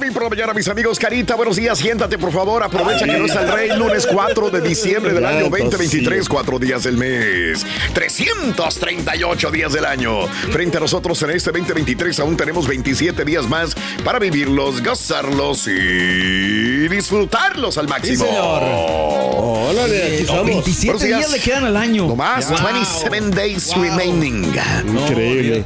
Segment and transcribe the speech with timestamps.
[0.00, 0.98] Morning por la mañana, mis amigos.
[0.98, 1.78] Carita, buenos días.
[1.78, 2.62] Siéntate, por favor.
[2.62, 3.68] Aprovecha que no es el rey.
[3.76, 6.26] Lunes 4 de diciembre del año 2023.
[6.26, 7.66] Cuatro días del mes.
[7.92, 10.26] 338 días del año.
[10.52, 16.88] Frente a nosotros en este 2023 aún tenemos 27 días más para vivirlos, gozarlos y
[16.88, 18.24] disfrutarlos al máximo.
[18.24, 20.46] Órale, aquí estamos.
[20.46, 21.18] 27 Buenos días.
[21.18, 22.06] días le quedan al año.
[22.08, 22.58] No más, Wow.
[22.72, 24.50] 27 days remaining.
[24.86, 25.62] Increíble.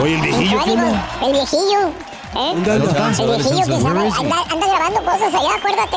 [0.00, 1.04] Oye, el viejillo, ¿cómo?
[1.26, 1.92] El viejillo.
[2.38, 2.54] ¿Eh?
[2.64, 5.96] Que sabe, anda, anda grabando cosas allá, acuérdate.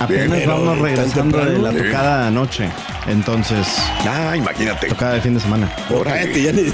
[0.00, 2.68] Apenas Bien, vamos regresando de la tocada anoche.
[3.06, 3.66] Entonces,
[4.08, 4.88] Ah, imagínate.
[4.88, 5.70] tocada de fin de semana.
[6.04, 6.72] Cállate, ya ni-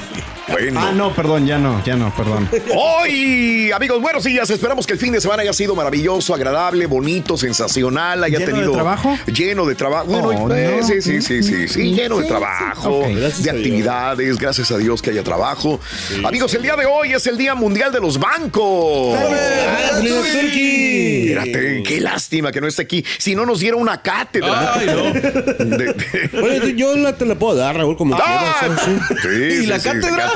[0.51, 0.81] Bueno.
[0.83, 2.49] Ah, no, perdón, ya no, ya no, perdón.
[2.75, 4.49] Hoy, amigos, buenos días.
[4.51, 8.25] Esperamos que el fin de semana haya sido maravilloso, agradable, bonito, sensacional.
[8.25, 8.73] Haya ¿Lleno de tenido.
[8.73, 9.19] trabajo?
[9.27, 10.07] Lleno de trabajo.
[10.07, 10.87] Bueno, Oh, eh, no.
[10.87, 13.11] sí, sí, sí, sí, sí, lleno de trabajo, sí.
[13.13, 13.65] Ok, gracias de a Dios.
[13.67, 14.39] actividades.
[14.39, 15.81] Gracias a Dios que haya trabajo.
[16.25, 19.19] Amigos, el día de hoy es el Día Mundial de los Bancos.
[19.19, 20.01] ¡Ah!
[20.03, 23.05] Fíjate, qué lástima que no esté aquí.
[23.19, 24.75] Si no nos diera una cátedra.
[24.75, 25.03] Ay, no.
[25.79, 28.57] De- de- Oye, tú- yo la te la puedo dar, Raúl, como ¡Ah!
[28.61, 28.81] quieras.
[28.85, 29.19] sí, sí.
[29.23, 29.89] Sí, ¿Y sí, la sí,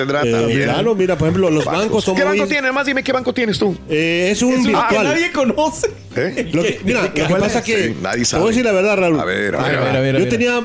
[0.02, 0.64] Eh, también.
[0.64, 2.38] claro, mira, por ejemplo, los bancos son ¿Qué muy...
[2.38, 2.72] banco tienes?
[2.72, 3.76] Más dime qué banco tienes tú.
[3.88, 5.04] Eh, es un Ah, que virtual.
[5.04, 5.90] nadie conoce.
[6.16, 6.50] ¿Eh?
[6.52, 7.88] Lo que- mira, lo que pasa es que...
[7.88, 8.42] Sí, nadie Te sabe.
[8.42, 9.20] voy a decir la verdad, Raúl.
[9.20, 10.60] A ver, a ver, A ver, a ver, Yo tenía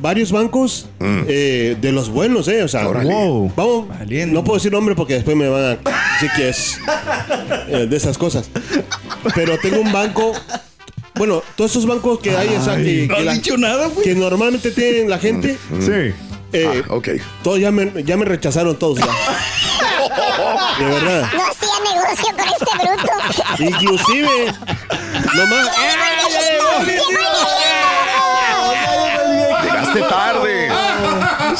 [0.00, 2.62] varios bancos eh, de los buenos, ¿eh?
[2.62, 3.12] O sea, Órale.
[3.12, 3.52] Wow.
[3.56, 3.86] vamos,
[4.28, 5.68] no puedo decir nombre porque después me van a
[6.14, 6.78] decir que es
[7.68, 8.50] eh, de esas cosas.
[9.34, 10.32] Pero tengo un banco,
[11.14, 14.04] bueno, todos esos bancos que hay, o sea, que, No que la- dicho nada, güey.
[14.04, 16.12] que normalmente tienen la gente, Sí.
[16.52, 17.08] Eh, Ah, ok.
[17.42, 18.98] todos ya me, ya me rechazaron todos.
[18.98, 19.06] ya.
[20.78, 21.28] De verdad.
[21.34, 23.62] No hacía negocio con este bruto.
[23.62, 24.54] Inclusive,
[25.34, 25.68] nomás...
[29.62, 30.70] Llegaste tarde.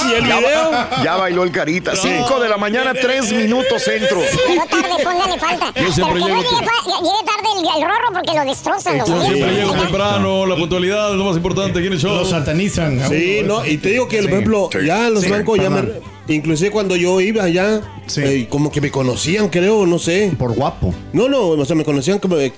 [0.09, 0.71] ¿Y el video?
[1.03, 1.95] Ya bailó el carita.
[1.95, 4.21] 5 de la mañana, 3 minutos centro.
[4.49, 5.67] Llegó tarde, póngale falta.
[5.67, 5.73] No
[6.17, 10.57] llegue, llegue tarde el, el rorro porque lo destrozan los Yo siempre llego temprano, la
[10.57, 12.15] puntualidad es lo más importante aquí en el show.
[12.17, 13.01] Lo satanizan.
[13.09, 16.11] Sí, no, y te digo que, por ejemplo, ya los Sí, bancos ya me...
[16.29, 18.21] Inclusive cuando yo iba allá, Sí.
[18.25, 20.33] eh, como que me conocían, creo, no sé.
[20.39, 20.95] Por guapo.
[21.13, 22.51] No, no, o sea, me conocían como que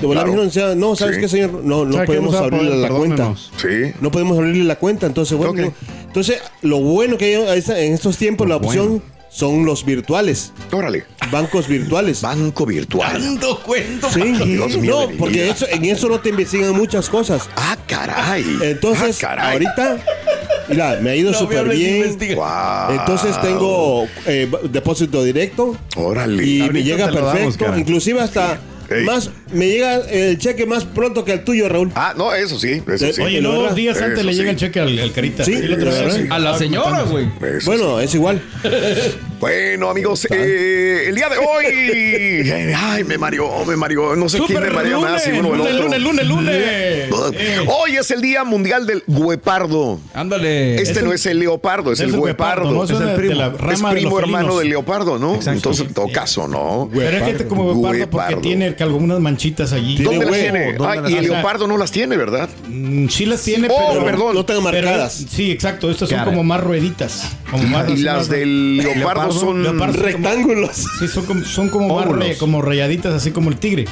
[0.00, 0.38] de volar Claro.
[0.40, 1.20] me dijeron, o sea, no, ¿sabes Sí.
[1.20, 1.62] qué, señor?
[1.62, 3.34] No, no podemos abrirle poder, la cuenta.
[3.60, 3.92] Sí.
[4.00, 5.72] No podemos abrirle la cuenta, entonces, bueno.
[6.06, 11.04] Entonces, lo bueno que hay en estos tiempos, la opción son los virtuales, Órale.
[11.30, 12.22] bancos virtuales.
[12.22, 13.12] Banco virtual.
[13.12, 14.08] Tanto cuento.
[14.10, 17.48] Sí, Dios mío no, porque eso, en eso no te investigan muchas cosas.
[17.56, 18.44] Ah, caray.
[18.62, 19.52] Entonces, Ah, caray.
[19.52, 19.98] ahorita,
[20.68, 22.16] mira, me ha ido No me súper bien.
[22.36, 22.90] Wow.
[22.98, 26.44] Entonces tengo eh, depósito directo Órale.
[26.46, 27.64] y me llega damos, perfecto.
[27.66, 27.78] cara.
[27.78, 28.58] inclusive hasta
[28.90, 29.04] Ey.
[29.04, 31.92] más me llega el cheque más pronto que el tuyo, Raúl.
[31.94, 32.82] Ah, no, eso sí.
[32.86, 33.20] Eso Eh, sí.
[33.22, 33.76] Oye, ¿la no, verdad?
[33.76, 34.38] días antes Eso le sí.
[34.38, 35.44] llega el cheque al, al carita.
[35.44, 36.18] Sí, eso.
[36.30, 37.26] A la señora, güey.
[37.64, 38.40] Bueno, es igual.
[39.40, 42.74] Bueno, amigos, eh, el día de hoy.
[42.76, 44.16] Ay, me mareó, me mareó.
[44.16, 45.88] No sé quién me marea más, si lunes, uno o el lunes, otro.
[45.88, 46.54] lunes, lunes, lunes.
[46.54, 50.00] Eh, Hoy es el Día Mundial del Guepardo.
[50.12, 50.74] Ándale.
[50.82, 52.70] Este Es no el- es el leopardo, es, es el el guepardo.
[52.72, 52.82] ¿no?
[52.84, 55.34] Es es el primo, de la es rama de los primo hermano del leopardo, ¿no?
[55.36, 55.56] Exacto.
[55.56, 56.90] Entonces, en todo caso, ¿no?
[56.92, 60.02] Pero es que este como guepardo porque tiene algunas manchitas allí.
[60.02, 60.72] ¿Dónde las tiene?
[60.72, 62.48] ¿dónde Ay, las y el leopardo no las tiene, ¿verdad?
[62.68, 64.04] Mm, Sí las tiene, Oh, pero...
[64.04, 64.34] perdón.
[64.34, 65.24] No tengo pero- marcadas.
[65.30, 65.90] sí, exacto.
[65.90, 67.36] Estas son como más rueditas.
[67.50, 69.62] Como Y las del leopardo son.
[69.62, 70.02] Leopardo.
[70.02, 70.84] Rectángulos.
[70.98, 72.04] Sí, son como, son como
[72.38, 73.86] como rayaditas, así como el tigre.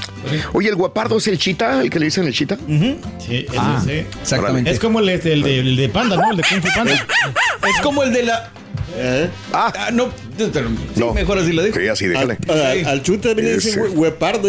[0.53, 2.57] Oye, el guepardo es el chita, el que le dicen el chita.
[2.67, 4.05] Sí, ese Ah, sí.
[4.21, 4.71] Exactamente.
[4.71, 6.31] Es como el, de- el de, el de panda, ¿no?
[6.31, 7.07] El de Kung Fu Panda.
[7.69, 8.51] Es como el de la.
[8.99, 9.29] ¿Eh?
[9.53, 10.51] Ah, Ah, no, sí,
[10.97, 11.13] no.
[11.13, 11.79] mejor así la dejo.
[11.79, 12.39] Sí, así, déjale.
[12.49, 14.49] Al, al chute también le dicen huepardo.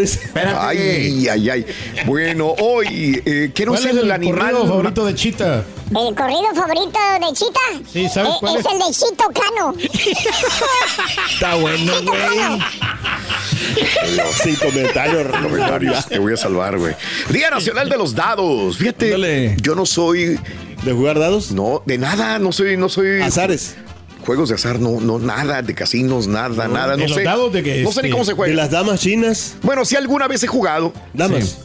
[0.57, 1.65] Ay, ay, ay.
[2.05, 5.63] Bueno, hoy, eh, ¿qué no ¿Cuál es es el, el animal corrido favorito de Chita?
[5.89, 7.59] El corrido favorito de Chita.
[7.91, 8.65] Sí, ¿sabes Eh, cuál es?
[8.65, 8.71] es?
[8.71, 9.75] el de Chito Cano.
[11.29, 12.61] Está bueno, güey.
[14.43, 15.27] Sin comentarios.
[15.41, 16.95] Comentarios, te voy a salvar, güey.
[17.29, 18.77] Día Nacional de los Dados.
[18.77, 20.39] Fíjate, yo no soy,
[20.83, 21.51] ¿De jugar dados?
[21.51, 23.21] no, de nada, no soy, no soy.
[23.21, 23.75] Azares.
[24.27, 27.23] Juegos de azar, no, no, nada, de casinos, nada, nada, ¿De no los sé.
[27.23, 28.53] dados de que, no sé ni este, cómo se De juega.
[28.55, 29.55] las damas chinas.
[29.63, 30.91] Bueno, si alguna vez he jugado.
[31.13, 31.57] Damas.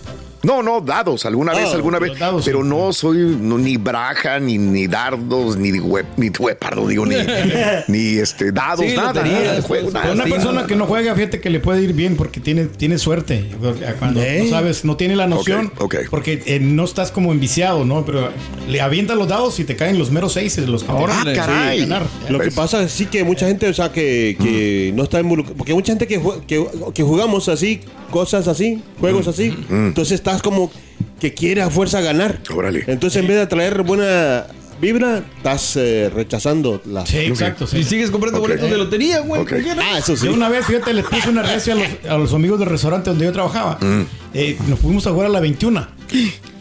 [0.43, 2.19] No, no, dados, alguna vez, Ah, alguna vez.
[2.19, 2.69] dados, pero sí.
[2.69, 7.15] no soy no, ni braja, ni, ni dardos, ni web, ni huepardo, digo, ni,
[7.89, 9.23] ni este, dados, Sí, nada,
[9.63, 10.13] juego, pues, nada.
[10.13, 10.67] Una Sí, persona no.
[10.67, 13.51] que no juega, fíjate que le puede ir bien porque tiene, tiene suerte.
[13.99, 14.41] Cuando ¿Eh?
[14.45, 15.73] no sabes, no tiene la noción.
[16.11, 18.05] Porque eh, no estás como enviciado, ¿no?
[18.05, 18.31] Pero
[18.69, 21.81] le avientas los dados y te caen los meros seis, los que Ah, tienes caray.
[21.81, 22.03] ganar.
[22.29, 25.57] Lo que pasa es sí que mucha gente, o sea, que, que no está involucrada.
[25.57, 27.81] Porque mucha gente que, que, que jugamos así,
[28.13, 29.53] cosas así, juegos así.
[29.69, 30.71] Entonces estás como
[31.19, 32.41] que quiere a fuerza ganar.
[32.55, 32.85] Órale.
[32.87, 34.47] Entonces en vez de traer buena
[34.81, 37.07] vibra, estás eh, rechazando la.
[37.07, 37.67] Sí, exacto.
[37.67, 37.79] sí.
[37.79, 38.47] Y sigues comprando Ok.
[38.49, 39.43] boletos de lotería, güey.
[39.43, 39.53] Ok.
[39.79, 40.27] Ah, eso sí.
[40.27, 43.11] Yo una vez, fíjate, les puse una recia a los, a los amigos del restaurante
[43.11, 43.79] donde yo trabajaba.
[44.35, 45.87] Eh, nos fuimos a jugar a la 21.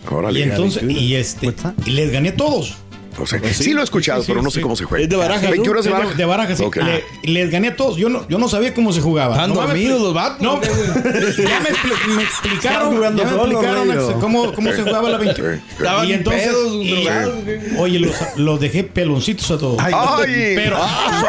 [0.09, 0.39] Órale.
[0.39, 1.53] Y entonces, y este,
[1.85, 2.75] y les gané a todos.
[3.19, 4.55] O sea, sí, lo he escuchado, Sí, sí, pero no sí.
[4.55, 5.03] sé cómo se juega.
[5.03, 5.49] Es de barajas, ¿no?
[5.51, 6.49] 21 de Sí, de- baraja.
[6.49, 6.63] De sí.
[7.23, 7.97] Le- les gané a todos.
[7.97, 9.35] Yo no, yo no sabía cómo se jugaba.
[9.35, 14.71] Están me dormidos los vatos, No, ya me, me explicaron, ya me explicaron cómo, cómo
[14.71, 15.55] se jugaba la 21.
[15.55, 15.61] Sí.
[15.77, 17.07] Estaban Y entonces, pedos, y-
[17.77, 19.77] oye, los, los dejé peloncitos a todos.
[19.79, 19.93] Ay,
[20.55, 21.23] Pero Ay,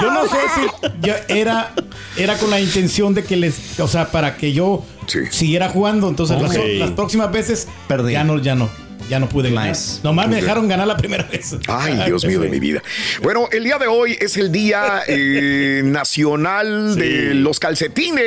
[0.00, 1.72] yo no sé si ya era,
[2.16, 5.20] era con la intención de que les, o sea, para que yo Sí.
[5.30, 6.08] siguiera jugando.
[6.08, 8.12] Entonces las, próximas veces Perdí.
[8.12, 8.68] ya no, ya no,
[9.08, 9.68] ya no pude ganar.
[9.70, 10.00] Nice.
[10.02, 11.56] Nomás me dejaron ganar la primera vez.
[11.68, 12.82] Ay, Dios mío de mi vida.
[13.22, 18.22] Bueno, el día de hoy es el Día eh, Nacional de los Calcetines.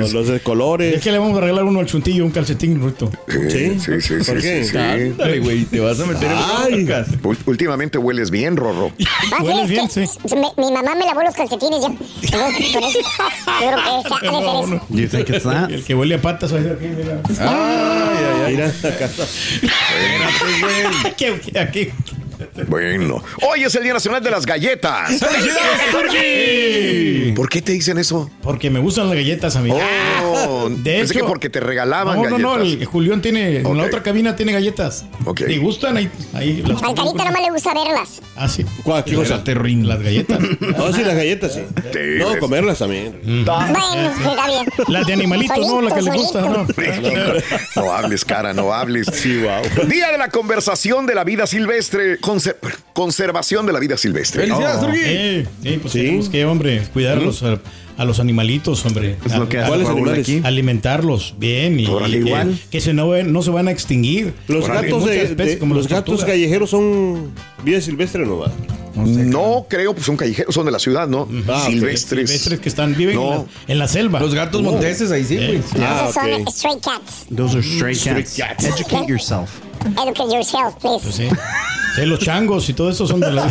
[0.00, 1.00] Los, los de Es colores.
[1.00, 3.10] que le vamos a regalar uno al chuntillo, un calcetín, Ruito.
[3.28, 4.64] Sí, sí, sí, sí, ¿Por sí, qué?
[4.64, 5.14] sí.
[5.16, 6.86] Dale, güey, te vas a meter en Ay.
[7.22, 8.90] Ul- Últimamente hueles bien, Rorro.
[9.32, 10.00] Ah, Hueles es bien, sí.
[10.34, 11.92] me- mi mamá me lavó los calcetines por
[12.42, 13.62] eso, yo creo que
[14.22, 14.86] ser No, no.
[14.90, 15.70] You think it's that?
[15.70, 16.52] El que huele a patas.
[18.66, 19.26] Mira.
[19.62, 21.08] Mira, acá.
[21.08, 21.92] Aquí, aquí, aquí.
[22.68, 25.10] Bueno, hoy es el Día Nacional de las Galletas.
[27.34, 28.30] ¿Por qué te dicen eso?
[28.42, 29.70] Porque me gustan las galletas a mí.
[29.72, 32.42] Oh, De pensé hecho- que porque te regalaban No, no, galletas.
[32.58, 35.06] no, el Julián tiene, en la otra cabina tiene galletas.
[35.24, 35.44] Ok.
[35.46, 35.96] ¿Te gustan?
[35.96, 38.20] Ahí, ahí las Al carita nomás le gusta verlas.
[38.36, 38.64] Ah, sí.
[38.82, 39.04] ¿Cuál?
[39.04, 39.42] ¿Qué cosa?
[39.44, 40.38] Las galletas.
[40.78, 41.60] Oh, sí, las galletas, sí.
[41.92, 43.18] Sí, No, comerlas también.
[43.22, 44.66] Bueno, está bien.
[44.88, 45.80] Las de animalitos, ¿no?
[45.80, 46.52] Las que le Solito, gustan,
[47.76, 47.82] ¿no?
[47.82, 49.06] No hables, cara, no hables.
[49.12, 49.86] Sí, wow.
[49.88, 52.18] Día de la conversación de la vida silvestre.
[52.42, 52.56] Conser-
[52.92, 54.42] conservación de la vida silvestre.
[54.42, 55.00] ¡Felicidades, Turquí!
[55.02, 56.00] Eh, eh, pues Sí.
[56.00, 57.60] tenemos que, hombre, cuidar a los, a,
[57.96, 59.16] a los animalitos, hombre.
[59.24, 60.20] Es lo que A- ¿Cuáles animales?
[60.28, 60.40] aquí.
[60.44, 62.58] alimentarlos bien y, y que, igual.
[62.70, 64.34] que se no, no se van a extinguir.
[64.48, 66.26] Los gatos, Muchas de, especies, de- como los las gatos tortugas.
[66.30, 67.32] callejeros son
[67.64, 68.38] vida silvestre, ¿no?
[68.38, 68.52] va?
[68.94, 71.26] No creo, pues son callejeros, son de la ciudad, ¿no?
[71.48, 71.64] Ah.
[71.66, 72.28] Silvestres.
[72.28, 74.20] Silvestres que están, viven en, la, en la selva.
[74.20, 75.56] Los gatos monteses ahí sí, güey.
[75.56, 76.50] Eh, Ah, Esos son ok.
[76.50, 77.26] stray cats.
[77.34, 78.38] Those are stray cats.
[78.38, 79.48] Educate yourself.
[79.86, 81.00] Educate yourself, please.
[81.02, 81.28] Pues sí.
[81.94, 83.46] Sí, los changos y todo eso son de la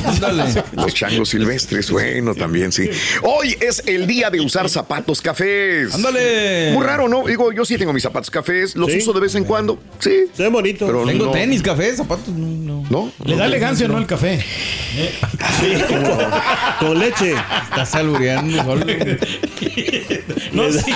[0.74, 2.89] Los changos silvestres, bueno, también sí.
[3.22, 5.94] Hoy es el día de usar zapatos cafés.
[5.94, 6.72] ¡Ándale!
[6.74, 7.24] Muy raro, ¿no?
[7.28, 8.98] Digo, yo sí tengo mis zapatos cafés, los Sí.
[8.98, 9.78] uso de vez en cuando.
[10.00, 10.24] Sí.
[10.33, 10.88] Se ve bonito.
[10.88, 12.30] Pero Tengo no, tenis, café, zapatos.
[12.30, 12.84] No, no.
[12.89, 13.12] ¿No?
[13.25, 14.00] Le da elegancia, ¿no?
[14.00, 14.44] El café.
[16.79, 17.36] Con leche.
[17.70, 18.75] Estás albureando.
[20.51, 20.91] No, sí.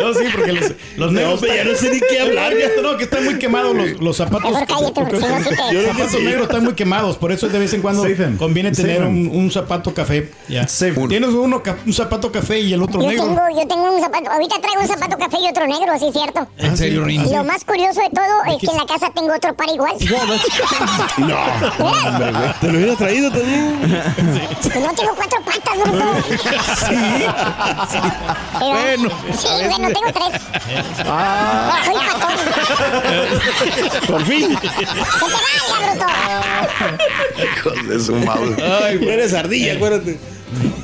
[0.00, 1.40] No, sí, porque los, los negros.
[1.42, 2.68] ya no sé ni qué hablar, ya.
[2.82, 4.50] No, que están muy quemados los, los zapatos.
[4.50, 8.04] Los zapatos negros están muy quemados, por eso de vez en cuando
[8.38, 10.30] conviene tener un, un zapato café.
[10.48, 11.08] Them.
[11.08, 13.24] Tienes uno un zapato café y el otro Yo negro.
[13.24, 16.46] tengo, yo tengo un zapato, ahorita traigo un zapato café y otro negro, sí, cierto.
[16.58, 17.28] ¿En serio, Rini?
[17.28, 19.94] Y lo más curioso de todo es que en la casa tengo otro par igual.
[21.18, 21.36] No.
[22.60, 23.78] Te lo hubiera traído también.
[24.62, 26.04] Pues no tengo cuatro patas, bruto.
[28.60, 30.42] Bueno, Sí, bueno, tengo tres.
[31.84, 32.34] Soy patón.
[34.06, 34.56] Por fin.
[34.56, 36.06] ¡Que te valga, bruto!
[37.42, 38.54] Hijos de su madre.
[39.12, 40.18] Eres ardilla, acuérdate.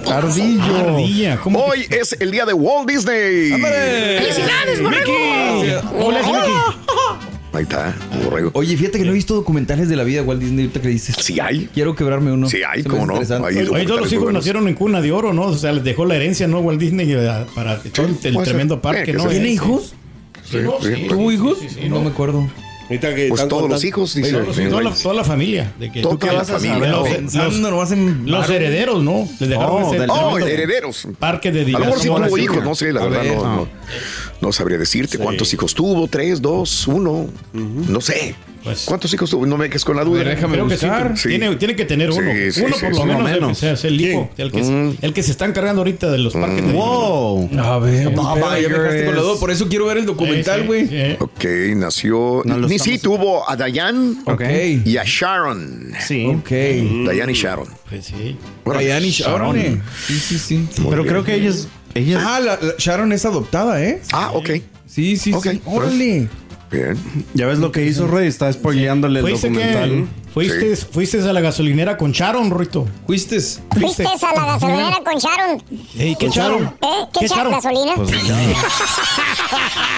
[0.09, 0.77] Ardillo.
[0.79, 3.51] Ardilla, ¿cómo que- Hoy es el día de Walt Disney.
[3.61, 5.13] ¡Felicidades, borrego!
[5.99, 6.55] Hola, Mickey.
[7.53, 8.51] Ahí está, borrego.
[8.55, 10.89] Oye, fíjate que no he visto documentales de la vida de Walt Disney ahorita que
[10.89, 11.17] dices.
[11.21, 11.69] Sí hay.
[11.73, 12.49] Quiero quebrarme uno.
[12.51, 13.13] Sí hay, cómo no.
[13.15, 13.49] interesante.
[13.49, 15.45] Hay Oye, todos los hijos nacieron en cuna de oro, ¿no?
[15.47, 16.61] O sea, les dejó la herencia, ¿no?
[16.61, 19.27] Walt Disney eh, para todo el, tremendo parque, que ¿no?
[19.27, 19.95] ¿Tiene hijos?
[20.45, 21.07] Sí, sí.
[21.09, 21.59] ¿Tuvo hijos?
[21.89, 22.47] no me acuerdo.
[22.89, 24.33] Ahorita que Pues todos los hijos, dice.
[24.71, 25.73] Toda, la, toda la familia.
[25.79, 26.95] De que, Toda la familia.
[28.25, 29.29] Los, herederos, ¿no?
[29.41, 31.09] Les dejaron Oh, ese Oh, herederos.
[31.19, 32.29] parque de A lo mejor sí diversión.
[32.29, 33.69] tuvo hijos, no sé, la A verdad ver, no, no.
[34.41, 38.35] No, sabría decirte cuántos hijos tuvo, tres, dos, uno, no sé.
[38.65, 39.47] Pues- ¿Cuántos hijos tuvo?
[39.47, 40.25] No me quedes con la duda.
[40.25, 41.17] Déjame Creo que sí, buscar.
[41.17, 41.29] Sí.
[41.29, 42.33] Tiene, tiene que tener uno.
[42.33, 43.59] Sí, sí, uno sí, por sí, lo menos, el que menos.
[43.59, 44.29] sea, es el hijo.
[44.37, 47.49] El que, se- el que se está encargando ahorita de los parques de Wow.
[47.61, 50.67] A ver, espera, ya me dejaste con la duda, por eso quiero ver el documental,
[50.67, 50.89] güey.
[50.89, 51.17] sí, sí.
[51.21, 51.45] Ok,
[51.77, 52.43] nació.
[52.45, 54.43] No Ni sí tuvo a Diane Ok.
[54.85, 55.93] y a Sharon.
[56.05, 56.27] Sí.
[56.27, 56.49] Ok.
[56.51, 57.69] Diane y Sharon.
[57.89, 58.37] Pues sí.
[58.65, 59.81] Bueno, Diane y Sharon.
[60.09, 60.69] Sí, sí, sí.
[60.91, 61.69] Pero creo que ella es.
[61.95, 64.03] Ella Ah, la, la- Sharon es adoptada, ¿eh?
[64.13, 64.51] Ah, ok.
[64.87, 65.61] Sí, sí, sí.
[65.65, 66.29] Órale.
[66.69, 66.99] Bien.
[67.33, 69.89] ya ves lo que hizo Rey, está spoileándole el ¿Fuiste, documental.
[69.91, 72.89] que, fuiste, fuiste a la gasolinera con Sharon, Rito.
[73.07, 73.41] ¿Fuiste?
[73.41, 75.63] Fuiste a la gasolinera con Sharon.
[75.97, 76.65] Ey, ¿Qué Sharon?
[76.83, 77.07] ¿Eh?
[77.19, 77.53] ¿Qué, Sharon?
[77.53, 77.93] ¿Gasolina?
[77.95, 78.11] Pues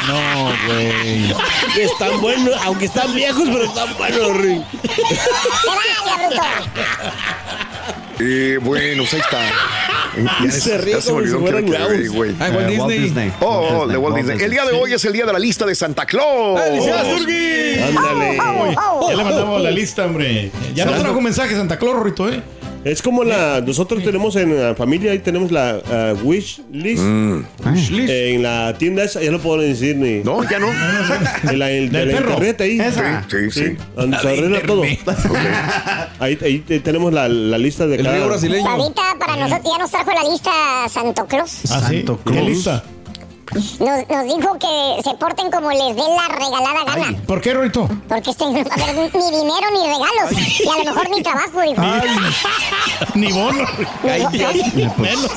[0.06, 1.34] No, güey.
[1.80, 4.62] Están buenos, aunque están viejos, pero están buenos, Rick.
[4.82, 4.88] ¡Te
[5.68, 6.42] vaya, bruto!
[8.20, 9.38] Eh, bueno, pues ahí está.
[10.42, 12.36] Ya Se ya ríe se me como si olvidó que era fueran.
[12.40, 12.98] Ah, Walt Eh, Walt Disney.
[12.98, 13.32] Disney.
[13.40, 14.42] Oh, oh, Walt de Walt Disney.
[14.42, 16.60] El día de hoy es el día de la lista de Santa Claus.
[16.60, 17.80] ¡Felicidades, Turki!
[17.82, 18.36] Ándale.
[18.36, 20.50] Ya le mandamos la lista, hombre.
[20.74, 22.42] Ya no trajo mensaje Santa Claus, Rito, ¿eh?
[22.84, 23.60] Es como la.
[23.60, 27.02] Nosotros tenemos en la familia, ahí tenemos la ah, wish list.
[27.02, 30.20] En la tienda esa, ya no puedo decir ni.
[30.22, 30.68] No, ya no.
[31.50, 32.30] En la, el, de Del la perro.
[32.30, 32.80] internet ahí.
[32.80, 33.26] Esa.
[33.28, 33.76] Sí, sí.
[33.96, 34.82] Donde se arregla todo.
[36.20, 38.26] Ahí, ahí te- tenemos la, la lista de El cada.
[38.26, 38.68] brasileño.
[38.68, 40.50] Ahorita para nosotros ya nos trajo la lista
[40.88, 41.60] Santo Claus.
[41.70, 41.96] ¿Ah, sí?
[41.98, 42.46] Santo ¿Qué Claus.
[42.48, 42.82] lista?
[43.54, 47.18] Nos, nos dijo que se porten como les dé la regalada gana.
[47.26, 47.88] ¿Por qué, Rito?
[48.08, 50.60] Porque este no va a haber ni dinero ni regalos.
[50.60, 51.60] Y a lo mejor ni trabajo.
[51.62, 51.82] dijo.
[53.14, 53.64] Ni bono.
[54.96, 55.30] Menos.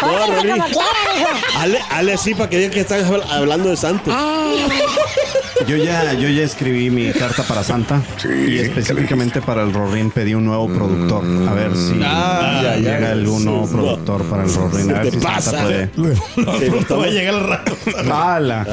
[0.00, 1.28] Pórtense como quieran, hijo.
[1.58, 4.12] Ale, ale así para que digan que están habl- hablando de Santos.
[5.66, 8.02] Yo ya, yo ya escribí mi carta para Santa.
[8.16, 11.24] Sí, y específicamente para el Rorín pedí un nuevo productor.
[11.48, 12.92] A ver si Ah, ya, ya.
[12.98, 14.90] llega algún nuevo productor para el Rorín.
[14.94, 15.50] A ver si pasa?
[15.52, 15.90] Santa puede.
[16.88, 17.76] No va a llegar al rato.
[18.12, 18.66] ¡Hala!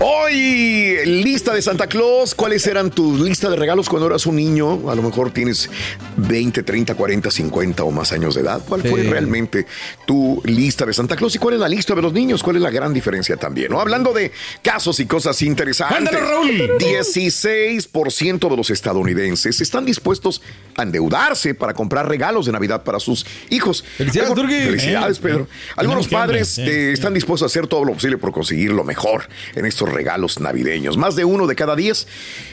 [0.00, 2.34] Hoy, lista de Santa Claus.
[2.34, 4.90] ¿Cuáles eran tus listas de regalos cuando eras un niño?
[4.90, 5.70] A lo mejor tienes
[6.16, 8.60] 20, 30, 40, 50 o más años de edad.
[8.68, 9.66] ¿Cuál fue realmente
[10.06, 11.34] tu lista de Santa Claus?
[11.36, 12.42] ¿Y cuál es la lista de los niños?
[12.42, 13.70] ¿Cuál es la gran diferencia también?
[13.70, 13.80] ¿no?
[13.80, 14.32] Hablando de
[14.62, 15.92] casos y cosas interesantes.
[16.08, 16.78] Ándale, Raúl.
[16.78, 20.42] 16% de los estadounidenses están dispuestos
[20.76, 23.84] a endeudarse para comprar regalos de Navidad para sus hijos.
[23.96, 24.34] Felicidades.
[24.34, 25.42] Felicidades, Eh, Pedro.
[25.44, 25.46] eh.
[25.76, 28.72] Algunos Tenemos que, hombre, padres eh, están dispuestos a hacer todo lo posible por conseguir
[28.72, 30.96] lo mejor en estos regalos navideños.
[30.96, 32.06] Más de uno de cada diez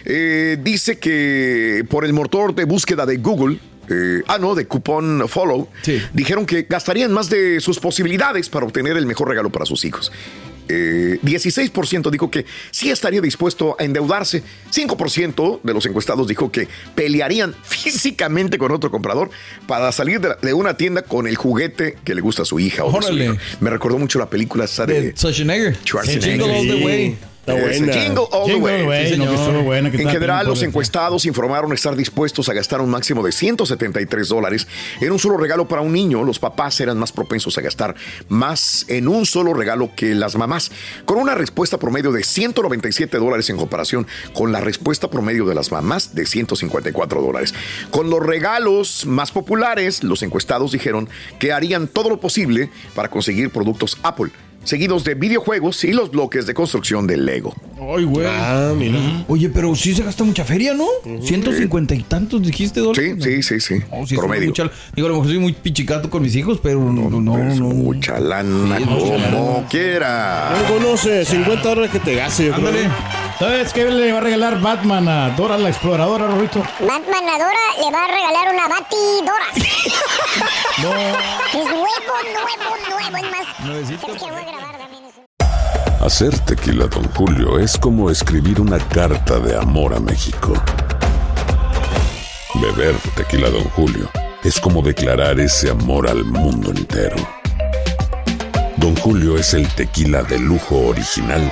[0.06, 5.28] eh, dice que por el motor de búsqueda de Google, eh, ah, no, de Coupon
[5.28, 6.02] Follow, Sí.
[6.14, 10.12] dijeron que gastarían más de sus posibilidades para obtener el mejor regalo para sus hijos.
[10.70, 14.44] Eh, 16% dijo que sí estaría dispuesto a endeudarse.
[14.72, 19.30] 5% de los encuestados dijo que pelearían físicamente con otro comprador
[19.68, 22.60] para salir de, la- de una tienda con el juguete que le gusta a su
[22.60, 22.84] hija.
[22.84, 23.34] O su hijo.
[23.60, 25.78] Me recordó mucho la película esa de De Schwarzenegger.
[26.48, 27.29] Schwarzenegger.
[27.56, 27.74] Jingle all the Sí.
[27.74, 27.74] way.
[27.74, 28.02] Está Ese, buena.
[28.02, 28.84] Jingle All the Jingle, Way.
[28.86, 29.46] güey, Sí, no, que señor.
[29.48, 33.32] estuvo buena, que En general, los encuestados informaron estar dispuestos a gastar un máximo de
[33.32, 34.68] 173 dólares
[35.02, 36.24] en un solo regalo para un niño.
[36.24, 37.96] Los papás eran más propensos a gastar
[38.28, 40.72] más en un solo regalo que las mamás,
[41.06, 45.72] con una respuesta promedio de 197 dólares en comparación con la respuesta promedio de las
[45.72, 47.54] mamás de 154 dólares.
[47.92, 53.50] Con los regalos más populares, los encuestados dijeron que harían todo lo posible para conseguir
[53.50, 54.32] productos Apple,
[54.64, 57.54] seguidos de videojuegos y los bloques de construcción de Lego.
[57.96, 58.26] Ay, güey.
[58.30, 59.00] Ah, mira.
[59.28, 60.86] Oye, pero sí se gasta mucha feria, ¿no?
[61.22, 63.16] 150 y tantos dijiste, dólares.
[63.24, 63.76] sí, sí, sí.
[64.06, 64.48] Sí, es promedio.
[64.50, 67.38] mucha- digo, a lo mejor soy muy pichicato con mis hijos, pero no, no, no.
[67.52, 67.68] Es no.
[67.70, 69.68] mucha lana Sí, mucha como lana.
[69.70, 70.54] quiera.
[70.82, 72.90] No sé, 50 dólares que te gaste, yo creo.
[73.40, 76.60] ¿Sabes qué le va a regalar Batman a Dora la exploradora, Rito?
[76.82, 79.46] Batman a Dora le va a regalar una batidora.
[80.82, 80.92] No.
[80.92, 81.84] Es nuevo,
[82.24, 83.18] nuevo, nuevo.
[83.18, 84.02] Es más, Nuevecito.
[84.08, 85.04] ¿sabes qué voy a grabar también?
[85.06, 86.06] eso?
[86.06, 90.54] Hacer tequila, Don Julio, es como escribir una carta de amor a México.
[92.56, 94.10] Beber tequila, Don Julio,
[94.44, 97.18] es como declarar ese amor al mundo entero.
[98.78, 101.52] Don Julio es el tequila de lujo original,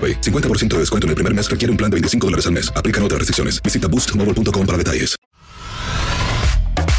[0.01, 0.21] AroPay.
[0.21, 2.73] 50% de descuento en el primer mes requiere un plan de 25 dólares al mes.
[2.75, 3.61] Aplican otras restricciones.
[3.61, 5.15] Visita boostmobile.com para detalles.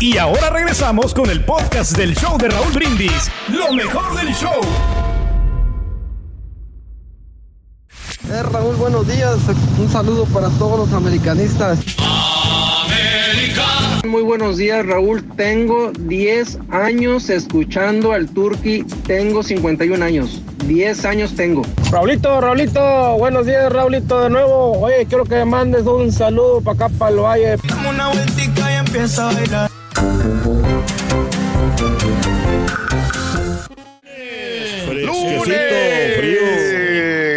[0.00, 3.30] Y ahora regresamos con el podcast del show de Raúl Brindis.
[3.48, 4.60] Lo mejor del show.
[8.28, 9.38] Eh, Raúl, buenos días.
[9.78, 11.78] Un saludo para todos los americanistas.
[14.04, 15.22] Muy buenos días, Raúl.
[15.36, 18.84] Tengo 10 años escuchando al Turqui.
[19.06, 20.42] Tengo 51 años.
[20.66, 21.62] 10 años tengo.
[21.90, 22.80] Raulito, Raulito,
[23.18, 24.72] buenos días, Raulito, de nuevo.
[24.80, 27.56] Oye, quiero que me mandes un saludo para acá, para el valle.
[27.68, 29.70] Dame una vueltica y empieza a bailar.
[34.92, 35.91] ¡Lunes!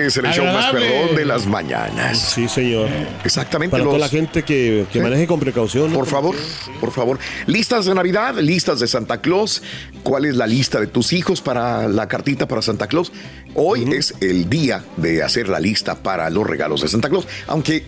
[0.06, 2.34] Es el show más perrón de las mañanas.
[2.34, 2.88] Sí, señor.
[3.24, 3.72] Exactamente.
[3.72, 5.04] Para los- toda la gente que, que Sí.
[5.04, 5.92] maneje con precaución.
[5.92, 5.98] ¿no?
[5.98, 6.36] Por favor,
[6.80, 7.20] por favor.
[7.48, 9.62] Listas de Navidad, listas de Santa Claus.
[10.04, 13.12] ¿Cuál es la lista de tus hijos para la cartita para Santa Claus?
[13.56, 17.28] Hoy es el día de hacer la lista para los regalos de Santa Claus.
[17.48, 17.84] Aunque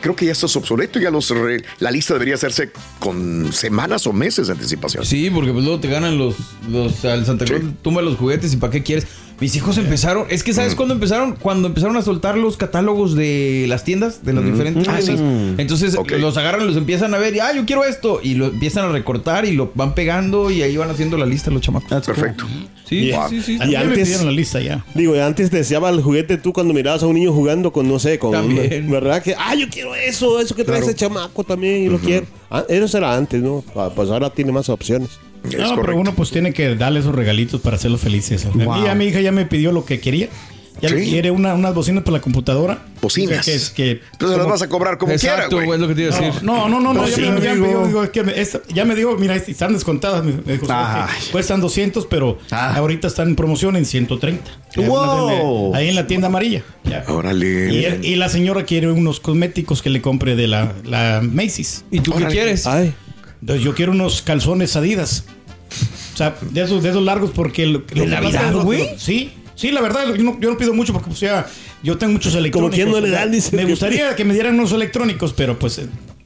[0.00, 4.04] creo que ya esto es obsoleto, ya los re- la lista debería hacerse con semanas
[4.08, 5.04] o meses de anticipación.
[5.06, 6.34] Sí, porque pues luego te ganan los,
[6.68, 9.06] los al Santa Claus, tumba los juguetes y para qué quieres.
[9.42, 10.54] Mis hijos empezaron, es que Mm.
[10.54, 11.34] ¿sabes cuándo empezaron?
[11.34, 15.16] Cuando empezaron a soltar los catálogos de las tiendas, de las diferentes Ah, sí.
[15.58, 16.12] Entonces Ok.
[16.20, 18.20] los agarran, los empiezan a ver y, ah, yo quiero esto.
[18.22, 21.50] Y lo empiezan a recortar y lo van pegando y ahí van haciendo la lista
[21.50, 22.06] los chamacos.
[22.06, 22.44] Perfecto.
[22.88, 23.58] Sí, Y- sí, sí.
[23.68, 24.84] Y antes, la lista ya.
[24.94, 28.20] digo, antes deseaba el juguete tú cuando mirabas a un niño jugando con, no sé,
[28.20, 28.30] con...
[28.30, 28.88] También.
[28.88, 29.24] ¿Verdad?
[29.24, 32.26] Que, ah, yo quiero eso, eso que trae ese chamaco también, y lo quiero.
[32.48, 33.64] Ah, eso era antes, ¿no?
[33.74, 35.08] Ah, Pues ahora tiene más opciones.
[35.44, 36.00] Es No, pero correcto.
[36.00, 38.46] uno pues tiene que darle esos regalitos para hacerlos felices.
[38.54, 38.80] Wow.
[38.80, 40.28] Y ya mi hija ya me pidió lo que quería.
[40.80, 40.94] Ya Sí.
[41.10, 42.78] quiere una, unas bocinas para la computadora.
[43.02, 43.40] Bocinas.
[43.40, 45.80] O sea, que es que Entonces las vas a cobrar como quiera, Exacto, güey, es
[45.80, 46.42] lo que te iba a decir.
[46.42, 47.86] No, no, no, no, ya, me, ya me digo.
[47.86, 50.24] digo, es que me- esta- ya me dijo, mira, están descontadas.
[50.24, 51.02] Me dijo, Ay.
[51.26, 52.74] "Ok, cuestan 200, pero Ah.
[52.76, 54.50] ahorita están en promoción en 130.
[54.74, 55.74] Ya, Wow.
[55.74, 56.62] Ahí en la tienda amarilla.
[56.84, 57.04] Ya.
[57.06, 57.98] Órale.
[58.02, 61.84] Y, y la señora quiere unos cosméticos que le compre de la, la Macy's.
[61.90, 62.32] ¿Y tú qué Órale.
[62.34, 62.66] quieres?
[62.66, 62.94] Ay,
[63.42, 65.24] Entonces yo quiero unos calzones Adidas.
[66.14, 67.66] O sea, de esos, de esos largos porque...
[67.66, 68.88] Lo, ¿De Navidad, güey?
[68.96, 69.32] Sí.
[69.54, 71.46] Sí, la verdad, yo no, yo no pido mucho porque pues ya
[71.82, 72.74] yo tengo muchos electrónicos.
[72.74, 75.80] quien no le dan, dice Me gustaría que me dieran unos electrónicos, pero pues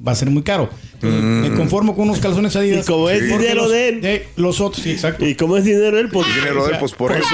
[0.06, 0.68] va a ser muy caro.
[0.94, 2.84] Entonces, Me conformo con unos calzones Adidas.
[2.88, 4.00] Y como es dinero los- de él.
[4.00, 5.26] de los otros, sí, exacto.
[5.26, 6.26] y como es dinero él, pues...
[6.34, 7.28] Dinero de él, pues por eso.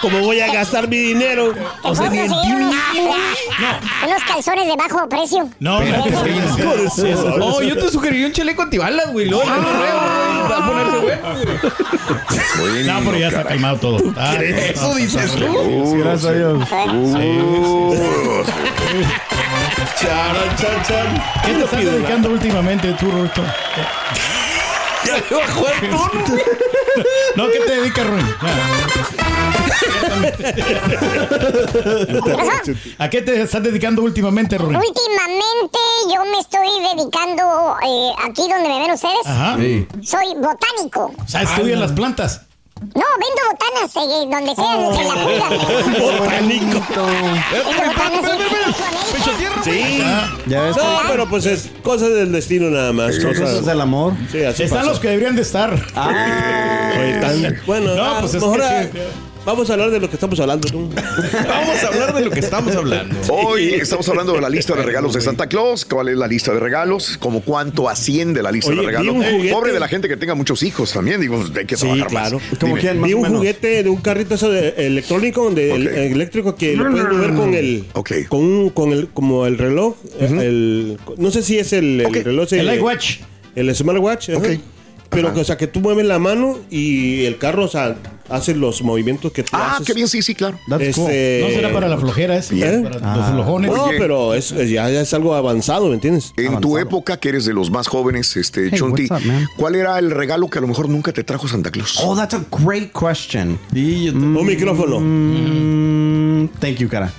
[0.00, 1.52] ¿Cómo voy a gastar mi dinero?
[1.52, 5.50] ¿Te compras ahí una- unos calzones de bajo precio?
[5.60, 6.04] No, no.
[7.42, 9.28] Oh, yo te sugeriría un chaleco antibalas, güey.
[9.30, 11.18] Ponerse güey.
[12.58, 14.14] Bueno, No, pero ya está calmado todo.
[14.16, 15.44] Ah, Eso dices tú.
[15.46, 16.68] Uh, Gracias a Dios.
[19.96, 21.22] Charan, chan, chan.
[21.44, 23.42] ¿Qué te estás dedicando últimamente tú, Roberto?
[25.04, 26.24] Ya le bajó el tono.
[27.36, 28.26] No, ¿qué te dedicas, Rubén?
[32.98, 34.76] ¿A qué te estás dedicando últimamente, Rubén?
[34.76, 35.78] Últimamente
[36.12, 39.26] yo me estoy dedicando eh, aquí donde me ven ustedes.
[39.26, 39.56] Ajá.
[40.02, 41.14] Soy botánico.
[41.24, 42.47] O sea, estudian las plantas.
[42.80, 45.50] No, vendo botanas eh, donde sea que la cuidan.
[46.18, 46.80] Botánico.
[47.52, 49.62] Vendo botanas sí, Pecho tierra.
[49.64, 50.02] Sí.
[50.46, 53.14] Ya ves, No, pero pues es cosa del destino nada más.
[53.16, 54.12] eso cosas- es el amor.
[54.30, 54.90] Sí, así Están pasa.
[54.90, 55.72] los que deberían de estar.
[55.74, 58.98] Oye, tan- bueno, No, ah, pues es mejor, que ah, sí.
[59.48, 60.68] Vamos a hablar de lo que estamos hablando.
[60.70, 60.88] ¿no?
[61.48, 63.14] Vamos a hablar de lo que estamos hablando.
[63.30, 65.86] Hoy estamos hablando de la lista de regalos de Santa Claus.
[65.86, 67.16] ¿Cuál es la lista de regalos?
[67.18, 69.16] ¿Como cuánto asciende la lista Oye, de regalos?
[69.50, 71.20] Pobre de la gente que tenga muchos hijos también.
[71.20, 72.40] Digo, hay que Sí, trabajar claro.
[72.50, 72.58] más.
[72.58, 72.98] ¿Cómo quién?
[73.00, 73.38] Más Vi un menos.
[73.38, 77.34] juguete de un carrito eso de electrónico, donde el- el eléctrico que lo puedes mover
[77.34, 78.12] con el, Ok.
[78.28, 82.16] con, un- con el, como el reloj, el, no sé si es el, el Ok.
[82.24, 83.20] reloj, El iWatch.
[83.56, 84.30] el smartwatch,
[85.10, 85.34] pero Ajá.
[85.34, 87.96] que, o sea que tú mueves la mano y el carro, o sea,
[88.28, 89.86] hace los movimientos que tú Ah, haces.
[89.86, 90.58] qué bien, sí, sí, claro.
[90.68, 91.04] That's cool.
[91.10, 92.82] Este, No será para la flojera, es Bien.
[92.84, 93.70] para los flojones.
[93.72, 93.98] No, Oye.
[93.98, 96.32] pero es, es- ya, ya es algo avanzado, ¿me entiendes?
[96.36, 99.18] En tu época, que eres de los más jóvenes, este, Hey, Chonti, up?
[99.56, 101.98] ¿cuál era el regalo que a lo mejor nunca te trajo Santa Claus?
[102.02, 103.58] Oh, that's a great question.
[103.74, 105.00] Y Un micrófono.
[105.00, 107.12] Mm, thank you, cara.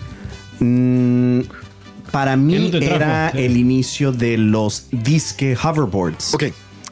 [0.59, 1.41] Mm,
[2.11, 6.33] para ¿Qué mí no era el inicio de los disque hoverboards.
[6.33, 6.43] Ok.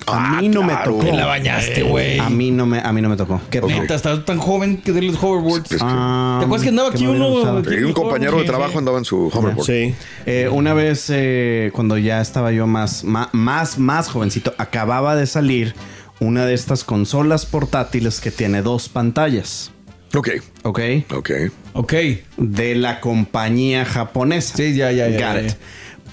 [0.08, 1.04] A mí no me tocó.
[1.04, 2.18] Te la bañaste, güey.
[2.20, 3.42] A mí no me, a mí no me tocó.
[3.50, 5.78] Qué neta, estás tan joven que de los hoverboards.
[5.82, 7.58] Ah, ¿Te acuerdas que andaba que aquí uno?
[7.60, 9.66] aquí Sí, en un compañero de trabajo andaba en su hoverboard.
[9.66, 9.94] Sí.
[10.26, 15.28] Eh, una vez eh, cuando ya estaba yo más, más, más, más jovencito, acababa de
[15.28, 15.76] salir
[16.20, 19.72] una de estas consolas portátiles que tiene dos pantallas.
[20.16, 20.30] Ok,
[20.64, 20.80] ¿Ok?
[21.14, 21.32] ok.
[21.74, 21.94] Ok.
[22.38, 24.56] De la compañía japonesa.
[24.56, 25.48] Sí, ya, ya, ya, Got ya, it.
[25.50, 25.58] ya.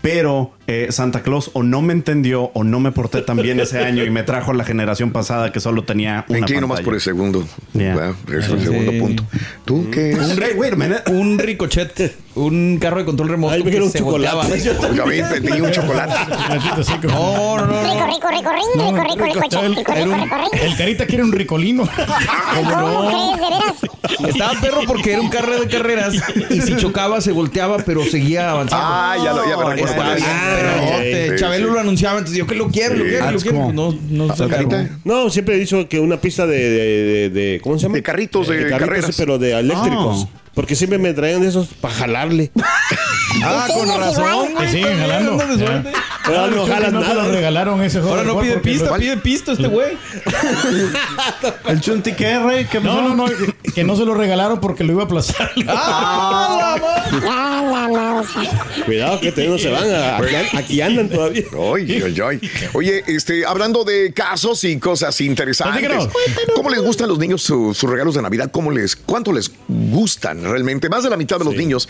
[0.03, 3.81] Pero eh, Santa Claus o no me entendió o no me porté tan bien ese
[3.85, 6.95] año y me trajo la generación pasada que solo tenía Me una inclino más por
[6.95, 7.45] el segundo.
[7.73, 8.15] Yeah.
[8.29, 8.65] Es el Sí.
[8.65, 9.25] segundo punto.
[9.65, 10.19] ¿Tú qué es?
[10.19, 11.03] Un, wait a minute.
[11.11, 12.17] Un ricochet.
[12.37, 13.53] Un carro de control remoto.
[13.55, 14.35] Ay, me que quiero un se chocolate.
[14.37, 14.57] volteaba.
[14.59, 15.27] Yo también.
[15.43, 16.15] Pedí un chocolate.
[17.05, 17.83] No, no, no.
[17.83, 18.07] Rico, no.
[18.07, 20.51] rico, rico, rico, rico, rico, rico, el- rico, rico, rico, rico.
[20.65, 21.85] El carita quiere un ricolino.
[22.55, 24.29] ¿Cómo crees, de veras?
[24.35, 26.15] Estaba perro porque era un carro de carreras
[26.51, 28.85] y si chocaba se volteaba, pero seguía avanzando.
[28.89, 29.95] Ah, ya lo, ya me recuerdo.
[30.57, 31.75] Ah, Chabelo sí.
[31.75, 33.73] lo anunciaba, entonces yo que lo quiero, lo quiero, lo quiero.
[33.73, 34.35] No, no.
[35.05, 37.97] No, siempre he dicho que una pista de, de, de- de- ¿cómo se llama?
[37.97, 39.07] De carritos de carreras.
[39.07, 40.29] sí, pero de eléctricos.
[40.55, 42.51] Porque siempre me traían de esos para jalarle.
[43.47, 44.55] Ah, con razón.
[44.57, 45.33] Que siguen jalando.
[46.25, 47.29] Ahora no jalas nada.
[47.29, 47.99] regalaron ese.
[47.99, 49.97] Ahora no pide pista, pide pista este güey.
[51.67, 52.67] El Chunti ¿qué, rey?
[52.83, 53.27] No, no, no,
[53.75, 55.51] que, no se lo regalaron porque lo iba a aplazar.
[55.67, 56.77] Ah.
[57.27, 58.23] Ah.
[58.87, 59.85] Cuidado que te no se van.
[59.85, 61.45] aquí, an- aquí andan todavía.
[62.73, 65.89] Oye, este, hablando de casos y cosas interesantes.
[66.55, 68.51] ¿cómo les gustan los niños su- sus regalos de Navidad?
[68.53, 70.89] ¿Cómo les, ¿Cuánto les gustan realmente?
[70.89, 71.89] Más de la mitad de los niños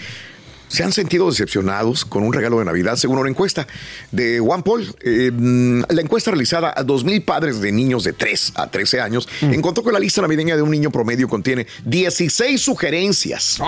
[0.69, 3.67] se han sentido decepcionados con un regalo de Navidad, según una encuesta
[4.13, 4.95] de OnePoll.
[5.03, 9.29] Eh, mm, la encuesta realizada a 2.000 padres de niños de 3 a 13 años
[9.43, 13.59] encontró que la lista navideña de un niño promedio contiene 16 sugerencias.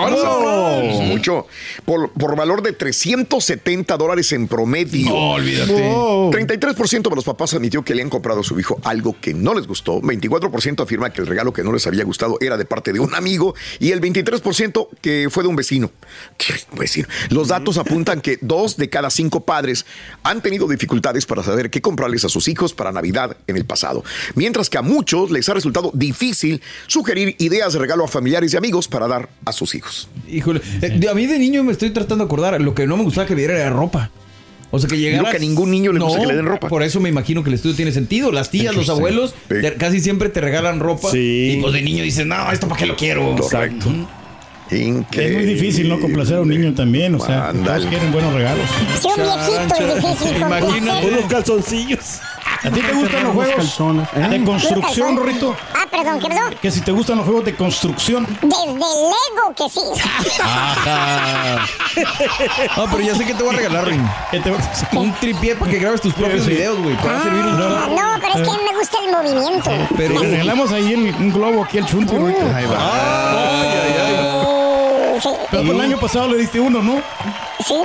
[0.83, 1.47] Es mucho.
[1.85, 5.09] Por, por valor de 370 dólares en promedio.
[5.09, 5.73] No, olvídate.
[5.73, 9.53] 33% de los papás admitió que le han comprado a su hijo algo que no
[9.53, 12.93] les gustó, 24% afirma que el regalo que no les había gustado era de parte
[12.93, 15.91] de un amigo y el 23% que fue de un vecino.
[16.37, 16.53] ¿Qué
[16.87, 17.07] vecino?
[17.29, 19.85] Los datos apuntan que dos de cada cinco padres
[20.23, 24.03] han tenido dificultades para saber qué comprarles a sus hijos para Navidad en el pasado,
[24.35, 28.57] mientras que a muchos les ha resultado difícil sugerir ideas de regalo a familiares y
[28.57, 30.07] amigos para dar a sus hijos.
[30.29, 30.61] Híjole.
[30.81, 32.59] Eh, a mí de niño me estoy tratando de acordar.
[32.61, 34.09] Lo que no me gustaba que viera era ropa.
[34.69, 35.23] O sea, que llegara...
[35.23, 36.67] Lo que a ningún niño le gusta que le den ropa.
[36.67, 38.31] Por eso me imagino que el estudio tiene sentido.
[38.33, 39.55] Las tías, los abuelos, Sí.
[39.61, 41.09] te- casi siempre te regalan ropa.
[41.11, 41.53] Sí.
[41.57, 43.33] Y pues de niño dices, no, ¿esto para qué lo quiero?
[43.37, 43.89] Correcto.
[43.89, 43.95] Es
[44.71, 45.37] Increíble.
[45.37, 47.15] muy difícil no complacer a un niño también.
[47.15, 48.65] O sea, todos quieren buenos regalos.
[48.99, 50.67] Si un viejito es difícil Imagínate.
[50.75, 51.13] complacer.
[51.13, 52.19] Unos calzoncillos.
[52.63, 54.19] ¿A ti te gustan los juegos calzones, ¿eh?
[54.29, 55.27] de construcción, Calzón.
[55.27, 55.55] Rito?
[55.75, 56.41] Ah, perdón, ¿qué pasó?
[56.59, 58.25] Que si te gustan los juegos de construcción.
[58.41, 59.79] Desde Lego que sí.
[62.75, 64.01] No, pero ya sé que te voy a regalar, Ring.
[64.31, 64.51] ¿Qué te-
[64.97, 66.49] Un tripié para que grabes tus propios Sí.
[66.51, 66.95] videos, güey.
[66.97, 69.71] Te va a servir un Ah, no, pero es que me gusta el movimiento.
[69.95, 72.39] Pero Le regalamos ahí el- un globo aquí al chunti, Rito.
[72.41, 72.51] Mm,
[75.21, 77.01] sí, Pero el año pasado le diste uno, ¿no?
[77.65, 77.75] sí,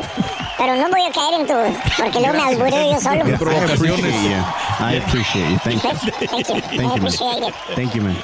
[0.59, 1.55] pero no voy a caer en tu...
[1.97, 3.27] Porque luego me albureo yo solo.
[3.27, 4.85] I appreciate you.
[4.85, 5.59] I appreciate you.
[5.59, 5.91] Thank you.
[6.29, 6.55] Thank you.
[6.57, 7.55] I Thank you, appreciate it.
[7.75, 8.17] Thank you, man.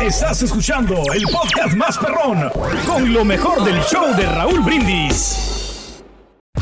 [0.00, 2.50] Estás escuchando el podcast más perrón
[2.86, 5.61] con lo mejor del show de Raúl Brindis.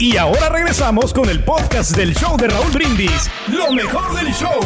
[0.00, 3.28] Y ahora regresamos con el podcast del show de Raúl Brindis.
[3.48, 4.60] Lo mejor del show.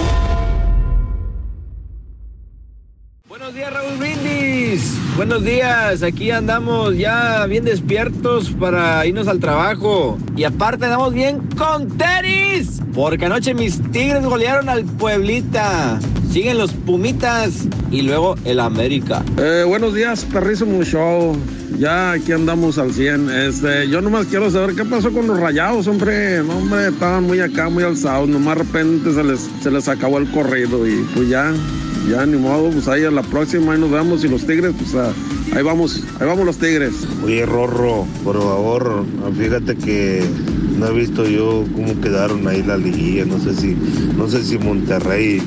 [3.26, 4.31] Buenos días, Raúl Brindis.
[5.16, 6.02] Buenos días.
[6.02, 10.16] Aquí andamos ya bien despiertos para irnos al trabajo.
[10.34, 12.80] Y aparte andamos bien con tenis.
[12.94, 15.98] Porque anoche mis tigres golearon al Pueblita.
[16.30, 19.22] Siguen los Pumitas y luego el América.
[19.38, 21.36] Eh, buenos días, perrísimo show.
[21.78, 23.30] Ya aquí andamos al 100.
[23.30, 26.42] Este, yo nomás quiero saber qué pasó con los rayados, hombre.
[26.42, 28.28] No, hombre, estaban muy acá, muy alzados.
[28.28, 31.52] Nomás de repente se les, se les acabó el corrido y pues ya,
[32.08, 35.12] ya ni pues ahí a la próxima ahí nos vemos y los tigres, pues ah,
[35.54, 36.92] ahí vamos, ahí vamos los tigres.
[37.24, 39.04] Oye, Rorro, por favor,
[39.38, 40.22] fíjate que
[40.78, 43.24] no he visto yo cómo quedaron ahí la liguilla.
[43.24, 43.76] No sé si,
[44.16, 45.40] no sé si Monterrey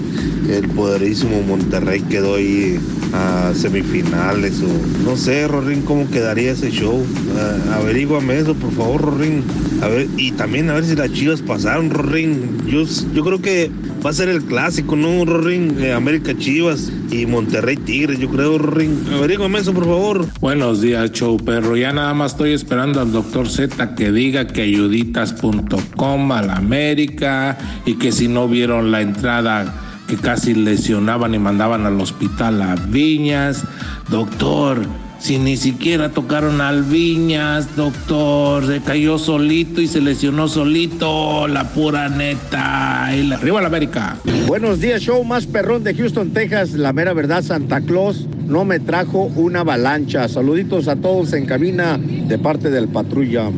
[0.50, 2.80] el poderísimo Monterrey quedó ahí
[3.14, 7.06] a semifinales o no sé, Rorín, cómo quedaría ese show.
[7.38, 9.44] Ah, averíguame eso, por favor, Rorín.
[9.82, 12.66] A ver, y también a ver si las chivas pasaron, Rorín.
[12.66, 13.72] Yo, yo creo que
[14.06, 15.82] va a ser el clásico, ¿no, Rorín?
[15.82, 19.04] Eh, América Chivas y Monterrey Tigres, yo creo, Rorín.
[19.12, 20.28] Averíguame eso, por favor.
[20.40, 21.76] Buenos días, show perro.
[21.76, 27.58] Ya nada más estoy esperando al doctor Z que diga que ayuditas.com a la América
[27.88, 29.74] y que si no vieron la entrada
[30.08, 33.64] que casi lesionaban y mandaban al hospital a Viñas.
[34.10, 34.86] Doctor,
[35.20, 41.64] si ni siquiera tocaron al Viñas, doctor, se cayó solito y se lesionó solito, la
[41.70, 43.10] pura neta.
[43.16, 44.18] Y la- arriba la América.
[44.48, 46.74] Buenos días, show más perrón de Houston, Texas.
[46.74, 50.28] La mera verdad, Santa Claus no me trajo una avalancha.
[50.28, 53.50] Saluditos a todos en cabina de parte del patrulla.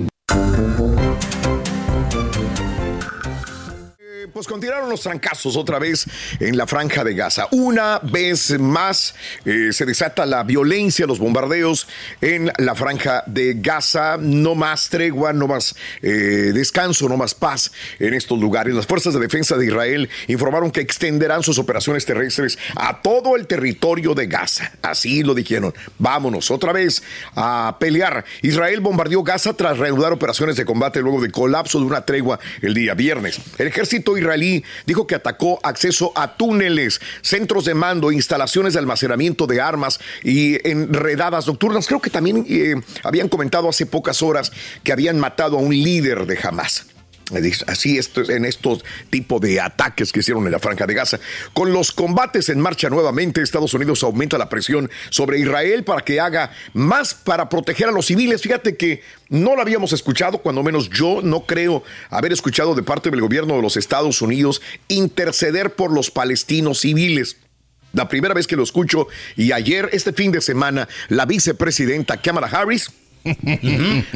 [4.38, 6.06] Pues continuaron los trancazos otra vez
[6.40, 7.48] en la franja de Gaza.
[7.50, 11.88] Una vez más eh, se desata la violencia, los bombardeos
[12.22, 14.18] en la franja de Gaza.
[14.20, 18.76] No más tregua, no más eh, descanso, no más paz en estos lugares.
[18.76, 23.48] Las fuerzas de defensa de Israel informaron que extenderán sus operaciones terrestres a todo el
[23.48, 24.72] territorio de Gaza.
[24.84, 25.74] Así lo dijeron.
[25.98, 27.02] Vámonos otra vez
[27.34, 28.24] a pelear.
[28.44, 32.76] Israel bombardeó Gaza tras reanudar operaciones de combate luego del colapso de una tregua el
[32.76, 33.42] día viernes.
[33.58, 34.27] El ejército israelí
[34.86, 40.68] dijo que atacó acceso a túneles, centros de mando, instalaciones de almacenamiento de armas y
[40.68, 41.88] enredadas nocturnas.
[41.88, 44.52] Creo que también eh, habían comentado hace pocas horas
[44.84, 46.97] que habían matado a un líder de Hamas.
[47.68, 51.20] Así en estos tipos de ataques que hicieron en la franja de Gaza.
[51.54, 56.20] Con los combates en marcha nuevamente, Estados Unidos aumenta la presión sobre Israel para que
[56.20, 58.42] haga más para proteger a los civiles.
[58.42, 63.12] Fíjate que no lo habíamos escuchado, cuando menos yo no creo haber escuchado de parte
[63.12, 67.38] del gobierno de los Estados Unidos interceder por los palestinos civiles.
[67.94, 72.48] La primera vez que lo escucho y ayer, este fin de semana, la vicepresidenta Kamala
[72.48, 72.92] Harris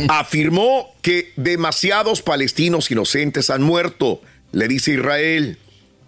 [0.09, 4.21] afirmó que demasiados palestinos inocentes han muerto,
[4.51, 5.57] le dice Israel.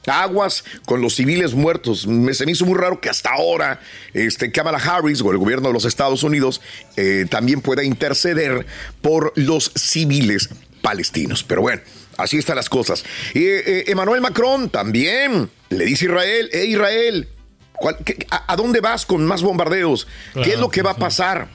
[0.06, 2.08] Aguas con los civiles muertos.
[2.08, 3.80] Me, se me hizo muy raro que hasta ahora
[4.13, 6.60] este, Kamala Harris o el gobierno de los Estados Unidos
[6.98, 8.66] eh, también pueda interceder
[9.02, 10.50] por los civiles
[10.82, 11.44] palestinos.
[11.46, 11.82] Pero bueno,
[12.18, 13.06] así están las cosas.
[13.34, 17.30] Eh, Emmanuel Macron también le dice a Israel, eh Israel,
[17.72, 20.06] ¿cuál- qué- a, a dónde vas con más bombardeos?
[20.34, 21.48] ¿Qué es lo que va a pasar?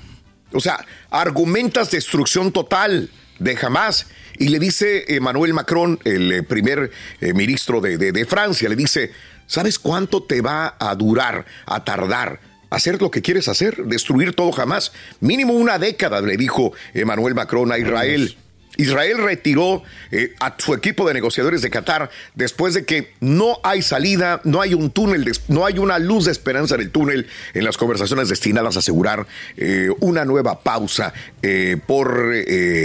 [0.52, 4.06] O sea, argumentas destrucción total de Hamas.
[4.38, 8.76] Y le dice Emmanuel Macron, el eh, primer eh, ministro de, de- de Francia, le
[8.76, 9.11] dice,
[9.46, 12.40] ¿sabes cuánto te va a durar, a tardar?
[12.70, 14.92] Hacer lo que quieres hacer, destruir todo jamás.
[15.20, 18.37] Mínimo una década, le dijo Emmanuel Macron a Israel.
[18.78, 23.82] Israel retiró eh, a su equipo de negociadores de Qatar después de que no hay
[23.82, 27.26] salida, no hay un túnel, de- no hay una luz de esperanza en el túnel
[27.52, 31.12] en las conversaciones destinadas a asegurar eh, una nueva pausa
[31.42, 32.32] eh, por,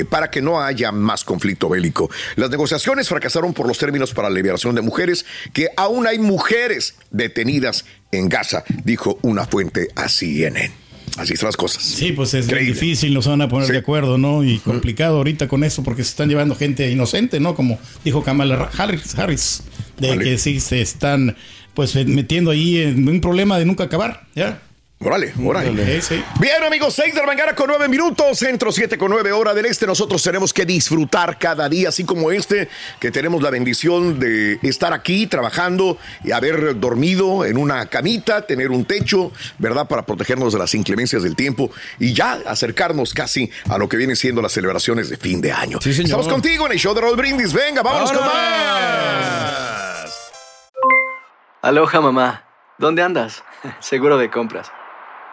[0.09, 2.09] para que no haya más conflicto bélico.
[2.35, 6.95] Las negociaciones fracasaron por los términos para la liberación de mujeres, que aún hay mujeres
[7.11, 10.82] detenidas en Gaza, dijo una fuente a CNN.
[11.17, 11.83] Así están las cosas.
[11.83, 14.43] Sí, pues es difícil, no se van a poner de acuerdo, ¿no?
[14.43, 17.53] Y complicado ahorita con eso porque se están llevando gente inocente, ¿no?
[17.55, 19.63] Como dijo Kamala Harris, Harris
[19.99, 20.23] de Vale.
[20.23, 21.35] que sí se están
[21.73, 24.61] pues metiendo ahí en un problema de nunca acabar, ¿ya?
[25.05, 26.01] Órale, órale.
[26.01, 26.23] Sí, sí.
[26.39, 29.65] Bien, amigos, 6 de la mañana con 9 minutos, centro 7 con 9 hora del
[29.65, 29.85] este.
[29.85, 34.93] Nosotros tenemos que disfrutar cada día, así como este, que tenemos la bendición de estar
[34.93, 39.89] aquí trabajando y haber dormido en una camita, tener un techo, ¿verdad?
[39.89, 44.15] Para protegernos de las inclemencias del tiempo y ya acercarnos casi a lo que vienen
[44.15, 45.79] siendo las celebraciones de fin de año.
[45.83, 47.51] Estamos contigo en el show de Roll Brindis.
[47.51, 48.33] Venga, vámonos con más.
[51.61, 52.45] Aloha mamá,
[52.77, 53.43] ¿dónde andas?
[53.79, 54.71] Seguro de compras.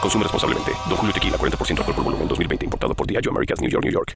[0.00, 0.72] Consume responsablemente.
[0.88, 2.64] Don Julio Tequila, 40% alcohol por volumen, 2020.
[2.64, 4.14] Importado por Diageo Americas, New York, New York.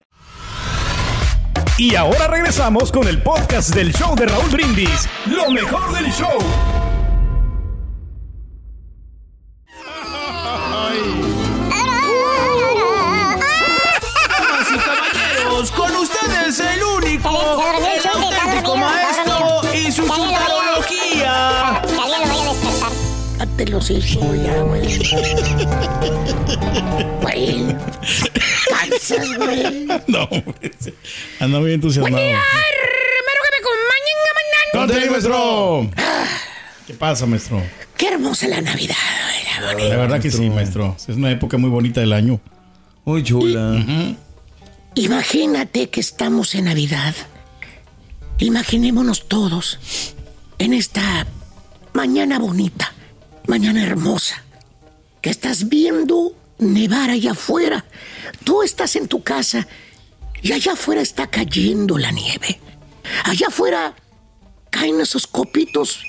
[1.76, 5.08] Y ahora regresamos con el podcast del show de Raúl Brindis.
[5.26, 6.38] Lo mejor del show.
[14.28, 20.06] Damas y caballeros, con ustedes el único, el auténtico maestro y su
[23.68, 24.98] Los hijos ya, güey.
[27.22, 27.76] Güey.
[28.68, 29.86] Cansas, güey.
[30.06, 30.72] No, hombre,
[31.40, 32.16] anda muy entusiasmado.
[32.16, 32.38] Primero
[33.42, 34.92] que me acompañen a mañana.
[34.92, 35.90] ¡Conte, maestro!
[36.86, 37.62] ¿Qué pasa, maestro?
[37.96, 38.94] Qué hermosa la Navidad.
[39.74, 40.96] güey, La verdad que sí, maestro.
[41.08, 42.40] Es una época muy bonita del año.
[43.04, 43.82] Muy chula.
[44.94, 47.14] Imagínate que estamos en Navidad.
[48.38, 49.78] Imaginémonos todos
[50.58, 51.26] en esta
[51.92, 52.92] mañana bonita,
[53.46, 54.42] mañana hermosa,
[55.20, 57.84] que estás viendo nevar allá afuera.
[58.44, 59.66] Tú estás en tu casa
[60.42, 62.60] y allá afuera está cayendo la nieve.
[63.24, 63.94] Allá afuera
[64.70, 66.02] caen esos copitos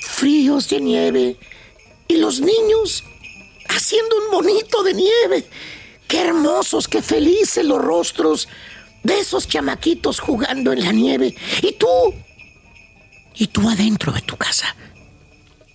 [0.00, 1.38] fríos de nieve
[2.06, 3.04] y los niños
[3.68, 5.48] haciendo un monito de nieve.
[6.06, 8.48] Qué hermosos, qué felices los rostros
[9.02, 11.34] de esos chamaquitos jugando en la nieve.
[11.62, 11.86] Y tú,
[13.34, 14.74] y tú adentro de tu casa,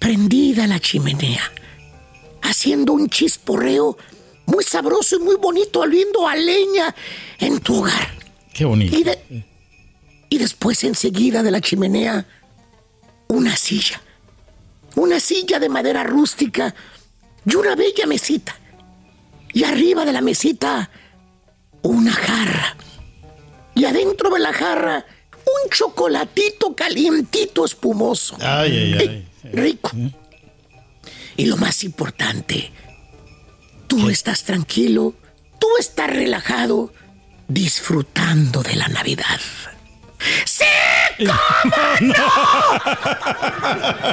[0.03, 1.49] prendida la chimenea,
[2.41, 3.97] haciendo un chisporreo
[4.47, 6.93] muy sabroso y muy bonito, oliendo a leña
[7.39, 8.09] en tu hogar.
[8.53, 8.97] Qué bonito.
[8.97, 9.45] Y, de-
[10.27, 12.25] y después enseguida de la chimenea,
[13.29, 14.01] una silla.
[14.97, 16.75] Una silla de madera rústica
[17.45, 18.53] y una bella mesita.
[19.53, 20.89] Y arriba de la mesita,
[21.81, 22.75] una jarra.
[23.73, 25.05] Y adentro de la jarra,
[25.63, 28.37] un chocolatito calientito espumoso.
[28.39, 29.27] Ay, ay, ay.
[29.51, 29.91] Rico.
[31.35, 32.71] Y lo más importante,
[33.87, 35.15] tú estás tranquilo,
[35.59, 36.93] tú estás relajado,
[37.47, 39.39] disfrutando de la Navidad.
[40.45, 40.63] ¡Sí!
[41.17, 41.33] ¿Cómo
[42.01, 42.15] no?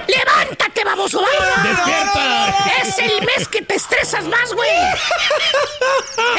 [0.07, 1.21] ¡Levántate, baboso!
[1.21, 2.55] ¡Despierta!
[2.83, 4.71] Es el mes que te estresas más, güey.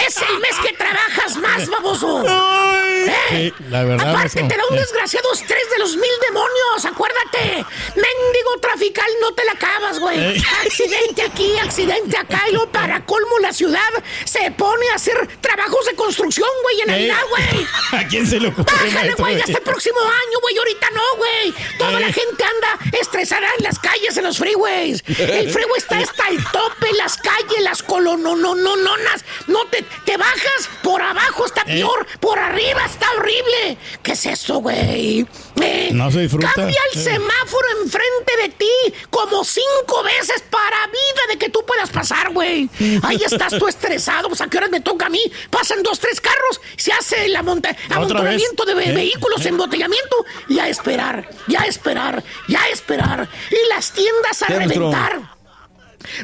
[0.07, 2.23] Es el mes que trabajas más, baboso.
[2.27, 3.13] ¿Eh?
[3.29, 7.65] Sí, la verdad, Aparte, te da un desgraciado estrés de los mil demonios, acuérdate.
[7.95, 10.19] Mendigo trafical, no te la acabas, güey.
[10.19, 10.43] Eh.
[10.65, 13.79] Accidente aquí, accidente acá, y luego para colmo la ciudad
[14.25, 16.91] se pone a hacer trabajos de construcción, güey, en Eh.
[16.91, 17.67] Navidad, güey.
[18.03, 20.50] ¿A quién se le ocurre, Bájale, güey, hasta el próximo año, güey.
[20.57, 21.53] Ahorita no, güey.
[21.77, 22.01] Toda Eh.
[22.01, 25.03] la gente anda estresada en las calles, en los freeways.
[25.07, 29.23] El freeway está hasta el tope, las calles, las colononononas.
[29.47, 31.75] No te, te bajas, por abajo está Eh.
[31.79, 33.77] peor, por arriba está horrible.
[34.03, 35.25] ¿Qué es eso, güey?
[35.61, 36.51] Eh, No se disfruta.
[36.55, 41.89] Cambia el semáforo enfrente de ti como cinco veces para vida de que tú puedas
[41.89, 42.69] pasar, güey.
[43.03, 44.27] Ahí estás tú estresado.
[44.29, 45.21] Pues a qué horas me toca a mí.
[45.49, 48.93] Pasan dos, tres carros, se hace el amonta- amontonamiento de ve- ¿Eh?
[48.93, 49.49] vehículos, ¿Eh?
[49.49, 53.29] embotellamiento y a esperar, ya a esperar, ya a esperar.
[53.51, 55.21] Y las tiendas a reventar.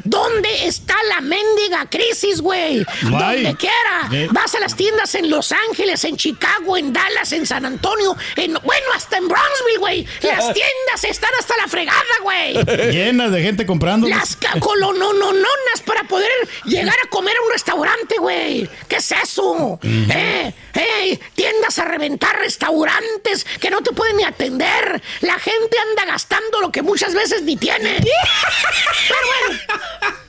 [0.04, 2.84] ¿Dónde está la mendiga crisis, güey?
[3.02, 4.08] Donde quiera.
[4.12, 4.28] Eh.
[4.30, 8.54] Vas a las tiendas en Los Ángeles, en Chicago, en Dallas, en San Antonio, en
[8.54, 10.06] bueno, hasta en Brownsville, güey.
[10.22, 12.54] Las tiendas están hasta la fregada, güey.
[12.92, 14.08] Llenas de gente comprando.
[14.08, 16.30] Las colononononas para poder
[16.64, 18.68] llegar a comer a un restaurante, güey.
[18.88, 19.78] ¿Qué es eso?
[19.82, 20.52] ¿Eh?
[20.78, 21.18] ¿Eh?
[21.34, 25.02] Tiendas a reventar restaurantes que no te pueden ni atender.
[25.20, 27.96] La gente anda gastando lo que muchas veces ni tiene.
[29.08, 29.60] Pero bueno,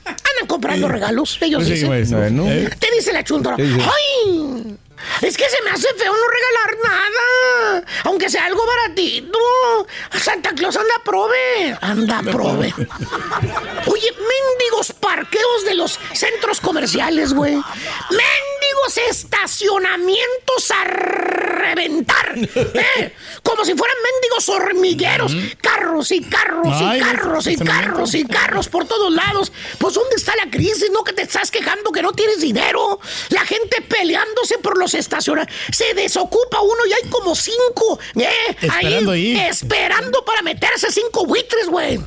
[0.04, 1.38] andan comprando regalos.
[1.40, 2.18] Ellos Pues sí, dicen.
[2.18, 2.50] Bueno.
[2.50, 2.68] Eh.
[2.78, 3.56] Te dice la chuntora.
[3.56, 3.80] ¿Qué dice?
[3.82, 4.76] ¡Ay!
[5.22, 7.84] Es que se me hace feo no regalar nada.
[8.04, 9.38] Aunque sea algo baratito.
[10.18, 11.76] Santa Claus anda prove.
[11.80, 12.72] Anda prove.
[13.86, 17.54] Oye, mendigos parqueos de los centros comerciales, güey.
[17.54, 22.34] Mendigos estacionamientos a reventar.
[22.36, 23.14] ¿eh?
[23.42, 25.32] Como si fueran mendigos hormigueros.
[25.60, 29.52] Carros y carros Ay, y carros y carros y carros por todos lados.
[29.78, 30.90] Pues ¿dónde está la crisis?
[30.92, 33.00] ¿No que te estás quejando que no tienes dinero?
[33.30, 35.56] La gente peleándose por los estacionamientos.
[35.72, 37.98] Se desocupa uno y hay como cinco.
[38.16, 38.28] ¿eh?
[38.60, 39.38] Esperando ahí.
[39.38, 42.00] Esperando para meterse cinco buitres, güey.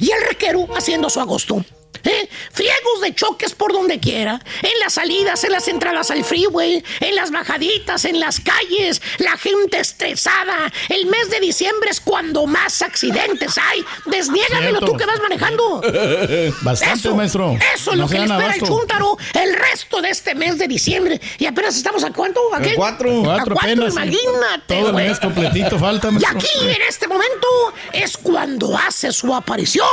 [0.00, 1.64] Y el requero haciendo su agosto.
[2.04, 2.28] ¿Eh?
[2.52, 4.40] Friegos de choques por donde quiera.
[4.62, 9.00] En las salidas, en las entradas al freeway, en las bajaditas, en las calles.
[9.18, 10.72] La gente estresada.
[10.88, 13.84] El mes de diciembre es cuando más accidentes hay.
[14.06, 15.80] Desniégamelo tú que vas manejando.
[16.62, 17.56] Bastante, eso, maestro.
[17.74, 20.68] Eso es No lo que le espera el chúntaro el resto de este mes de
[20.68, 21.20] diciembre.
[21.38, 22.40] Y apenas estamos a cuánto?
[22.54, 22.74] ¿A qué?
[22.74, 23.10] cuatro.
[23.20, 23.92] A Cuatro cuatro, apenas.
[23.94, 26.38] imagínate, Todo el mes completito falta, Y maestro.
[26.38, 27.46] aquí, en este momento,
[27.92, 29.86] es cuando hace su aparición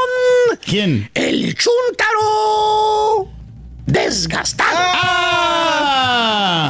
[0.66, 1.10] ¿Quién?
[1.14, 3.28] el chúntaro chuntaro
[3.86, 4.78] desgastado.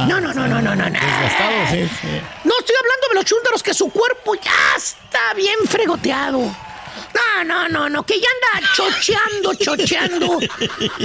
[0.08, 1.00] No, no, no, no, no, no, no.
[1.00, 2.20] Desgastado, sí, sí.
[2.44, 6.40] No estoy hablando de los chúntaros que su cuerpo ya está bien fregoteado.
[6.40, 10.38] No, no, no, no, que ya anda chocheando, chocheando.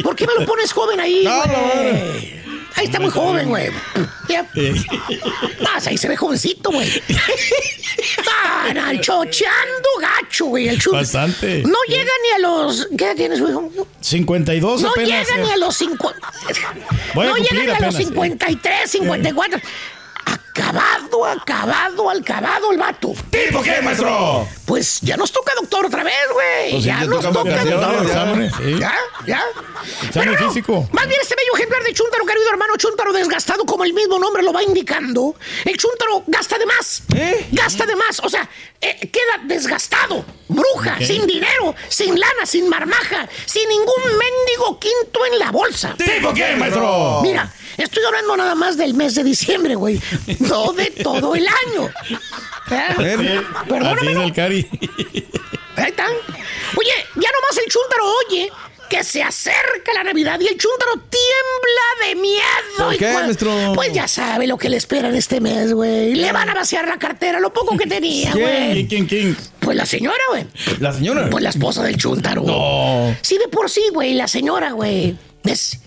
[0.03, 1.23] ¿Por qué me lo pones joven ahí?
[1.23, 1.43] No?
[2.75, 3.69] Ahí está muy joven, güey.
[5.61, 6.89] Más, ahí se ve jovencito, güey.
[8.25, 10.67] No, no, chocheando gacho, güey.
[10.69, 11.63] El Bastante.
[11.63, 12.87] No llega ni a los.
[12.97, 13.53] ¿Qué edad tienes, güey?
[14.01, 15.27] 52 No apenas.
[15.27, 15.45] llega eh.
[15.45, 16.33] ni a los 50.
[17.13, 18.03] Voy a no llega ni a los apenas, sí.
[18.05, 19.59] 53, 54.
[20.55, 23.11] Acabado, acabado, acabado el vato.
[23.31, 24.47] ¿Tipo qué, maestro?
[24.65, 26.71] Pues ya nos toca doctor otra vez, güey.
[26.73, 28.07] Pues ya ya nos toca doctor.
[28.07, 28.79] ya, sí.
[28.79, 28.93] Ya,
[29.25, 29.43] ya.
[30.07, 30.87] Examen Pero no, físico.
[30.91, 34.43] Más bien este bello ejemplar de chúntaro, querido hermano, chúntaro desgastado, como el mismo nombre
[34.43, 35.35] lo va indicando.
[35.65, 37.01] El chúntaro gasta de más.
[37.51, 38.19] Gasta de más.
[38.19, 38.47] O sea,
[38.79, 40.23] eh, queda desgastado.
[40.47, 41.03] Bruja, Ok.
[41.03, 45.95] sin dinero, sin lana, sin marmaja, sin ningún mendigo quinto en la bolsa.
[45.97, 47.21] ¿Tipo qué, maestro?
[47.23, 49.99] Mira, estoy hablando nada más del mes de diciembre, güey.
[50.49, 51.89] No de todo el año.
[52.71, 52.75] ¿Eh?
[52.89, 54.23] Así Perdóname, es ¿no?
[54.23, 54.67] el cari.
[55.75, 56.11] Ahí están.
[56.77, 58.51] Oye, ya nomás el chúntaro oye
[58.89, 62.43] que se acerca la Navidad y el chúntaro tiembla de miedo.
[62.77, 63.73] ¿Por qué, maestro?
[63.73, 66.13] Pues ya sabe lo que le espera en este mes, güey.
[66.13, 68.85] Le van a vaciar la cartera, lo poco que tenía, güey.
[68.85, 69.37] ¿Quién, quién, quién?
[69.59, 70.45] Pues la señora, güey.
[70.79, 71.27] La señora.
[71.31, 72.43] Pues la esposa del chúntaro.
[72.43, 73.15] No.
[73.21, 75.17] Sí, de por sí, güey, la señora, güey.
[75.43, 75.79] Es.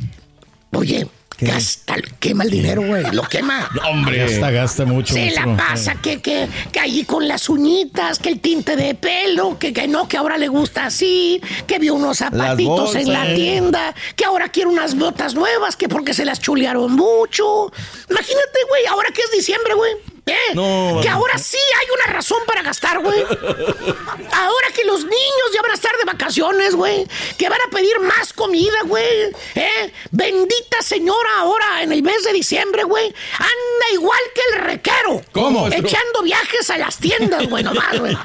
[0.73, 1.07] Oye,
[1.39, 3.05] gasta, quema el dinero, güey.
[3.13, 3.69] Lo quema.
[3.91, 5.15] Hombre, gasta, gasta mucho.
[5.15, 9.59] Se la pasa que, que, que allí con las uñitas, que el tinte de pelo,
[9.59, 13.95] que, que no, que ahora le gusta así, que vio unos zapatitos en la tienda,
[14.15, 17.73] que ahora quiere unas botas nuevas, que porque se las chulearon mucho.
[18.11, 20.16] Imagínate, güey, ahora que es diciembre, güey.
[20.27, 20.55] ¿Eh?
[20.55, 23.23] No, que ahora sí hay una razón para gastar, güey.
[23.23, 27.07] Ahora que los niños ya van a estar de vacaciones, güey.
[27.39, 29.33] Que van a pedir más comida, güey.
[29.55, 29.93] ¿Eh?
[30.11, 33.15] Bendita señora ahora en el mes de diciembre, güey.
[33.39, 35.23] Anda igual que el requero.
[35.33, 35.69] ¿Cómo?
[35.69, 38.17] Echando viajes a las tiendas, güey, nomás, güey.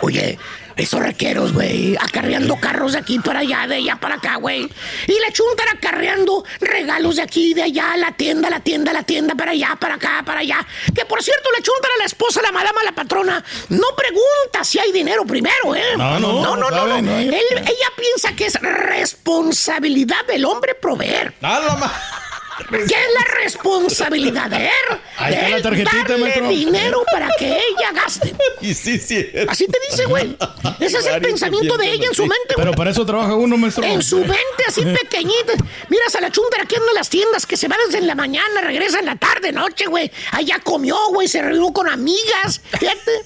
[0.00, 0.38] Oye,
[0.76, 4.68] esos requeros, güey, acarreando carros de aquí para allá, de allá para acá, güey.
[5.06, 9.34] Y la chuntara acarreando regalos de aquí, de allá, la tienda, la tienda, la tienda,
[9.34, 10.66] para allá, para acá, para allá.
[10.94, 14.92] Que por cierto, la chuntara, la esposa, la madama, la patrona, no pregunta si hay
[14.92, 15.82] dinero primero, ¿eh?
[15.96, 16.70] No, no, no, no.
[16.70, 21.34] no no, Él- ella piensa que es responsabilidad del hombre proveer.
[21.42, 21.92] ¡Ah, la ma-
[22.70, 22.88] ¿Qué es
[23.18, 24.98] la responsabilidad de él?
[25.16, 26.48] Ahí está De la tarjetita, darle maestro.
[26.48, 28.34] dinero para que ella gaste.
[28.60, 29.26] Y sí, sí.
[29.48, 30.36] Así te dice, güey.
[30.78, 32.64] Ese es el pensamiento de ella en su mente, güey.
[32.64, 33.82] Pero para eso trabaja uno, maestro.
[33.84, 34.36] En su mente,
[34.68, 35.54] así pequeñita.
[35.88, 38.60] Miras a la chuntara que anda en las tiendas, que se va desde la mañana,
[38.60, 40.10] regresa en la tarde, noche, güey.
[40.30, 42.60] Allá comió, güey, se reunió con amigas.
[42.78, 43.24] Fíjate.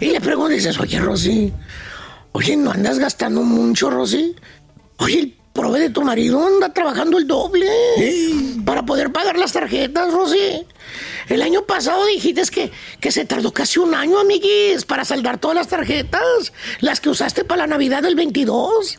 [0.00, 1.52] Y le preguntas, dices, oye, Rosy,
[2.32, 4.34] oye, ¿no andas gastando mucho, Rosy?
[4.96, 7.66] Oye, el prove de tu marido anda trabajando el doble
[8.64, 10.64] para poder pagar las tarjetas, Rosy.
[11.28, 15.56] El año pasado dijiste que, que se tardó casi un año, amiguis, para saldar todas
[15.56, 18.98] las tarjetas, las que usaste para la Navidad del 22.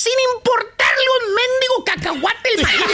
[0.00, 2.88] Sin importarle un mendigo cacahuate el marido.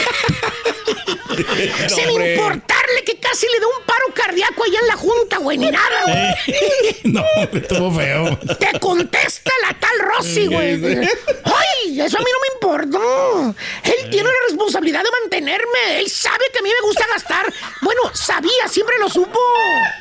[1.94, 2.34] Sin hombre.
[2.34, 6.02] importarle que casi le dé un paro cardíaco allá en la junta, güey, ni nada,
[6.04, 6.96] güey.
[7.04, 8.36] no, estuvo feo.
[8.59, 10.82] Te contesta la tal Rosy, güey.
[10.82, 12.00] ¡Ay!
[12.00, 12.98] Eso a mí no me importa.
[13.84, 16.00] Él tiene la responsabilidad de mantenerme.
[16.00, 17.54] Él sabe que a mí me gusta gastar.
[17.82, 19.38] Bueno, sabía, siempre lo supo.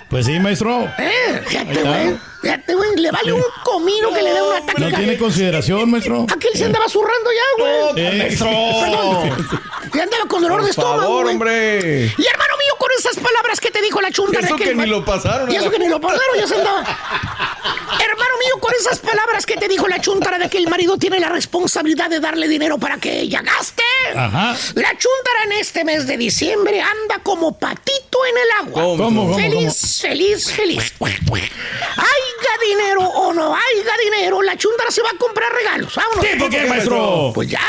[0.10, 0.92] Pues sí, maestro.
[0.98, 1.64] Eh, está.
[1.64, 2.18] güey.
[2.46, 2.96] Fíjate, güey.
[2.96, 6.26] Le vale un comino que le dé un ataque No tiene consideración, maestro.
[6.32, 8.06] Aquel se andaba zurrando ya, güey.
[8.06, 9.48] Eh, Perdón.
[9.94, 11.34] Ya andaba con dolor de Por estómago, favor, güey.
[11.34, 11.80] hombre.
[12.18, 15.04] Y hermano mío, con esas palabras que te dijo la chunta Eso que ni lo
[15.04, 15.52] pasaron.
[15.52, 16.82] Y eso que ni lo pasaron, ya se andaba.
[16.82, 21.20] Hermano mío, con esas palabras que te dijo la chuntara de que el marido tiene
[21.20, 23.84] la responsabilidad de darle dinero para que ella gaste.
[24.16, 24.56] Ajá.
[24.76, 28.84] La chuntara en este mes de diciembre anda como patito en el agua.
[28.84, 28.98] ¿Cómo?
[29.04, 30.94] ¿Cómo, cómo, Feliz, feliz, feliz.
[31.02, 32.25] Haiga
[32.66, 35.94] dinero o no haiga dinero, la chuntara se va a comprar regalos.
[35.96, 36.26] Vámonos.
[36.26, 37.32] ¿Tipo qué, maestro?
[37.34, 37.60] Pues ya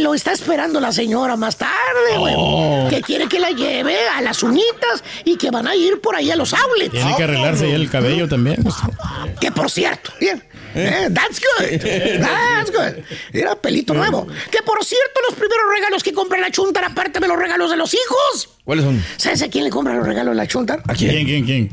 [0.00, 2.34] lo está esperando la señora más tarde, güey.
[2.36, 2.86] Oh.
[2.88, 6.30] Que quiere que la lleve a las uñitas y que van a ir por ahí
[6.30, 6.92] a los outlets.
[6.92, 8.64] Tiene que arreglarse ya el cabello también.
[9.40, 10.42] Que por cierto, bien.
[10.74, 11.80] eh, that's good.
[12.20, 13.04] That's good.
[13.32, 14.26] Mira, pelito nuevo.
[14.50, 17.76] Que por cierto, los primeros regalos que compra la chuntar, aparte de los regalos de
[17.76, 18.48] los hijos.
[18.64, 19.04] ¿Cuáles son?
[19.16, 20.82] ¿Sabes a quién le compra los regalos la chuntar?
[20.88, 21.70] ¿A quién, quién, quién?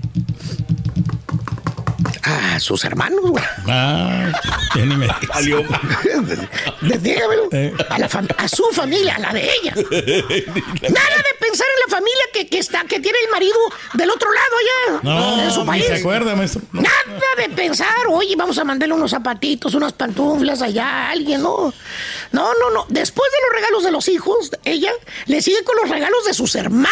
[2.23, 3.43] A sus hermanos, güey.
[3.67, 4.31] Ah,
[4.75, 5.63] ya ni me salió.
[6.81, 7.49] Dígamelo.
[7.51, 7.73] Eh.
[7.89, 9.73] A, la a su familia, a la de ella.
[9.75, 13.57] Nada de pensar en la familia que, que está, que tiene el marido
[13.93, 14.99] del otro lado allá.
[15.03, 15.85] No, en su ni país.
[15.87, 16.61] se acuerda, maestro.
[16.71, 16.81] No.
[16.81, 17.01] Nada
[17.37, 21.73] de pensar, oye, vamos a mandarle unos zapatitos, unas pantuflas allá a alguien, ¿no?
[22.31, 22.85] No, no, no.
[22.89, 24.91] Después de los regalos de los hijos, ella
[25.25, 26.91] le sigue con los regalos de sus hermanos.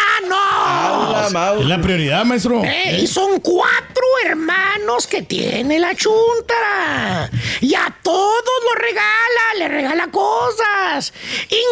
[1.60, 2.62] Es la prioridad, maestro.
[2.64, 7.30] Eh, y son cuatro hermanos que tiene la chuntara.
[7.60, 11.12] Y a todos los regala, le regala cosas.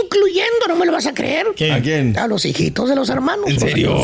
[0.02, 1.48] Incluyendo, no me lo vas a creer.
[1.48, 2.18] ¿A quién?
[2.18, 3.44] A los hijitos de los hermanos.
[3.48, 3.94] ¿En serio?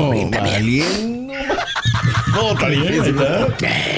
[2.35, 3.49] No, está difícil, ¿verdad?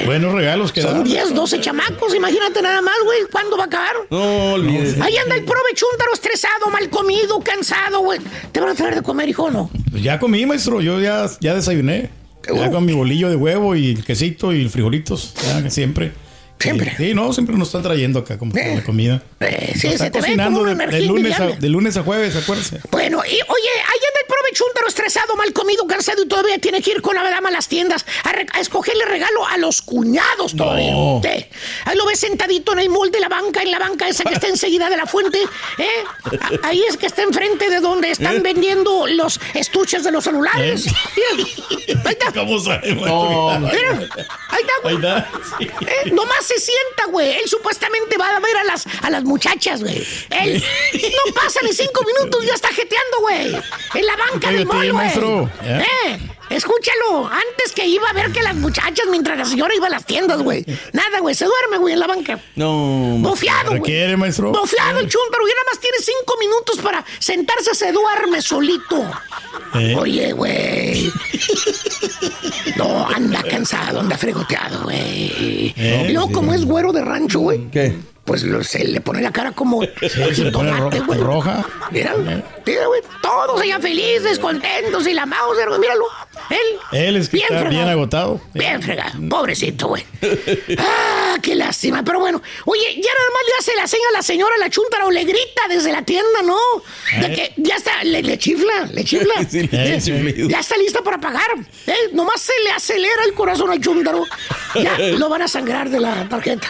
[0.04, 1.04] Buenos regalos que Son dan.
[1.04, 3.20] 10, 12 chamacos, imagínate nada más, güey.
[3.32, 3.94] ¿Cuándo va a acabar?
[4.10, 5.02] No, olvídese.
[5.02, 8.20] Ahí anda el prove chúntaro estresado, mal comido, cansado, güey.
[8.52, 9.70] ¿Te van a traer de comer, hijo o no?
[9.90, 10.80] Pues ya comí, maestro.
[10.80, 12.10] Yo ya, ya desayuné.
[12.54, 15.34] Ya con mi bolillo de huevo y el quesito y frijolitos.
[15.44, 16.12] Ya, que siempre.
[16.58, 16.94] Siempre.
[16.96, 19.22] Sí, no, siempre nos están trayendo acá como la comida.
[19.40, 22.80] Eh, sí, se te cocinando de, lunes a, de lunes a jueves, acuérdense.
[22.90, 26.80] Bueno, y oye, ahí anda el prove chúntaro estresado, mal comido, cansado y todavía tiene
[26.80, 30.92] que ir con la dama a las tiendas a, escogerle regalo a los cuñados todavía.
[30.92, 31.20] No.
[31.84, 34.34] Ahí lo ves sentadito en el mall de la banca, en la banca esa que
[34.34, 35.38] está enseguida de la fuente.
[35.78, 36.40] ¿eh?
[36.62, 38.40] Ahí es que está enfrente de donde están ¿Eh?
[38.40, 40.86] vendiendo los estuches de los celulares.
[42.04, 42.32] Ahí está.
[42.32, 43.04] ¿Cómo sabemos?
[43.72, 44.88] Mira, ahí está.
[44.88, 45.30] Ahí está.
[45.58, 45.64] Sí.
[45.64, 47.30] Eh, nomás se sienta, güey.
[47.36, 50.06] Él supuestamente va a ver a las, a las muchachas, güey.
[50.30, 50.62] Él
[51.26, 53.54] no pasa ni cinco minutos, ya está jeteando, güey.
[53.94, 55.08] En la banca del mall, güey.
[55.64, 56.18] Eh,
[56.50, 57.26] escúchalo.
[57.26, 60.40] Antes que iba a ver que las muchachas mientras la señora iba a las tiendas,
[60.42, 60.64] güey.
[60.92, 61.34] Nada, güey.
[61.34, 62.38] Se duerme, güey, en la banca.
[62.54, 63.16] No.
[63.20, 63.80] Bofiado, güey.
[63.80, 64.52] ¿Requiere, maestro?
[64.52, 65.46] Bofiado el chúntaro.
[65.46, 69.04] Y nada más tiene cinco minutos para sentarse, se duerme solito.
[69.74, 69.94] Eh.
[69.98, 71.12] Oye, güey.
[72.76, 75.72] No, anda cansado, anda fregoteado, güey.
[75.76, 76.32] Eh, luego, sí.
[76.34, 77.68] como es güero de rancho, güey.
[77.70, 77.94] ¿Qué?
[78.24, 79.82] Pues lo- se le pone la cara como.
[79.82, 81.20] jitomate, güey.
[81.20, 81.64] roja.
[81.92, 83.00] Mira, mira, güey.
[83.22, 85.78] Todos allá felices, contentos y la Mauser, güey.
[85.80, 86.04] Míralo.
[86.50, 86.58] Él.
[87.00, 87.70] Él es que está fregado.
[87.70, 88.40] bien agotado.
[88.52, 89.12] Bien fregado.
[89.28, 90.04] Pobrecito, güey.
[90.76, 90.82] Ah,
[91.40, 92.02] qué lástima.
[92.02, 95.06] Pero bueno, oye, ya nada más le hace la seña a la señora, la chuntara,
[95.06, 96.58] o le grita desde la tienda, ¿no?
[97.20, 99.34] De que ya está, le, le chifla, le chifla.
[99.50, 101.46] Sí, le Eh, ya está lista para pagar.
[101.86, 101.94] ¿eh?
[102.12, 104.24] Nomás se le acelera el corazón al chúntaro.
[104.74, 106.68] Ya lo van a sangrar de la tarjeta.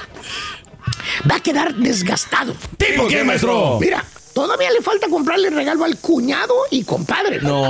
[1.31, 2.55] Va a quedar desgastado.
[2.77, 3.79] ¿Tipo qué, maestro?
[3.81, 4.05] Mira,
[4.35, 7.41] todavía le falta comprarle regalo al cuñado y compadre.
[7.41, 7.61] No,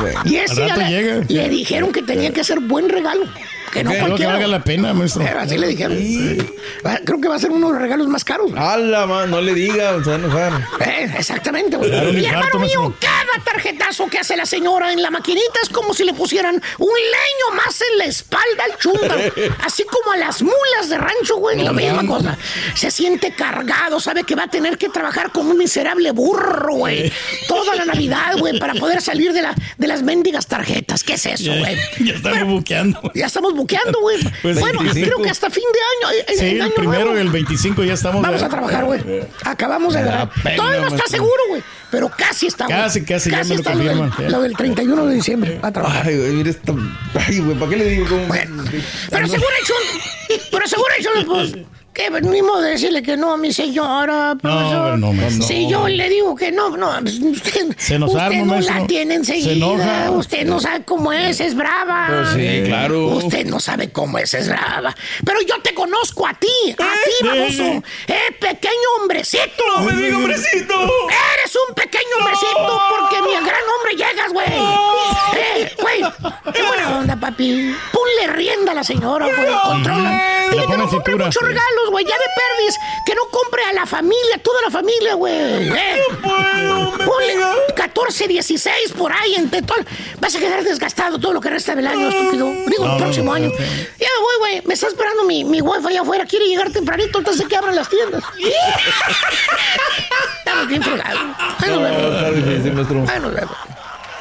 [0.00, 0.14] güey.
[0.26, 3.24] Y ese le, le dijeron que tenía que ser buen regalo.
[3.72, 4.32] Que no Creo que cualquiera.
[4.32, 5.22] valga la pena, maestro.
[5.24, 5.98] Pero así le dijeron.
[6.86, 8.50] Va- Creo que va a ser uno de los regalos más caros.
[8.56, 10.52] A la ma- no le diga, se va a enojar.
[10.86, 11.90] Eh, exactamente, güey.
[11.90, 15.94] Claro, Y hermano mío, cada tarjetazo que hace la señora en la maquinita es como
[15.94, 19.20] si le pusieran un leño más en la espalda al chúndaro.
[19.64, 21.62] Así como a las mulas de rancho, güey.
[21.62, 22.36] la misma cosa.
[22.74, 27.12] Se siente cargado, sabe que va a tener que trabajar como un miserable burro, güey.
[27.46, 31.02] Toda la Navidad, güey, para poder salir de, la, de las mendigas tarjetas.
[31.04, 31.76] ¿Qué es eso, güey?
[32.04, 33.00] ya estamos buqueando.
[33.14, 34.18] Ya estamos buqueando, güey.
[34.42, 35.06] Pues bueno, 25.
[35.06, 36.18] creo que hasta fin de año.
[36.28, 37.18] eh, Sí, el año primero nuevo.
[37.18, 38.22] el 25 ya estamos.
[38.22, 38.46] Vamos ya.
[38.46, 39.00] a trabajar, güey.
[39.44, 40.08] Acabamos de Me
[40.42, 41.62] pena, Todavía no está seguro, güey.
[41.90, 42.64] Pero casi está.
[42.66, 42.76] güey.
[42.78, 44.30] Casi, casi, ya me lo está lo confirman, del, ya.
[44.30, 45.58] lo del 31 de diciembre.
[45.62, 46.06] Va a trabajar.
[46.06, 46.72] Ay, güey, mira esta.
[47.26, 48.26] Ay, güey, ¿para qué le digo cómo?
[49.10, 49.74] Pero seguro hecho.
[50.50, 51.52] Pero seguro hecho, pues.
[51.98, 54.82] Que ni modo de decirle que no a mi señora, profesor.
[54.84, 55.44] pero no, maestro.
[55.48, 58.74] Si yo le digo que no, no, pues, usted, Se nos usted arma, no maestro.
[58.78, 59.52] la tiene Se enseguida.
[59.52, 60.10] enoja.
[60.12, 62.06] Usted no sabe cómo es, es brava.
[62.08, 63.06] Pues sí, claro.
[63.08, 64.94] Usted no sabe cómo es, es brava.
[65.24, 67.82] Pero yo te conozco a ti, a ti, baboso.
[68.06, 69.64] Eh, pequeño hombrecito.
[69.78, 70.74] ¡No me diga hombrecito!
[70.78, 74.46] Eres un pequeño hombrecito porque ni a gran hombre llegas, güey.
[75.36, 76.00] Eh, güey,
[76.54, 77.74] qué buena onda, papi.
[77.92, 79.52] Ponle rienda a la señora, güey.
[79.64, 80.10] Controla.
[80.48, 82.04] La Dile que no en compre muchos regalos, güey.
[82.04, 82.76] Ya me perdis.
[83.06, 85.68] Que no compre a la familia, toda la familia, güey.
[85.68, 86.02] Eh.
[87.04, 87.36] Ponle
[87.74, 89.78] 14, 16 por ahí entre todo.
[90.20, 92.46] Vas a quedar desgastado todo lo que resta del año, estúpido.
[92.66, 93.48] Digo, No, el no, próximo no, año.
[93.48, 93.58] no, no.
[93.98, 94.62] Ya voy, güey.
[94.66, 96.24] Me está esperando mi, mi wifi allá afuera.
[96.26, 98.22] Quiere llegar tempranito, entonces que abran las tiendas.
[100.38, 101.20] Estamos bien fregados.
[101.58, 103.10] Ahí nos vemos.
[103.10, 103.56] Ahí nos vemos.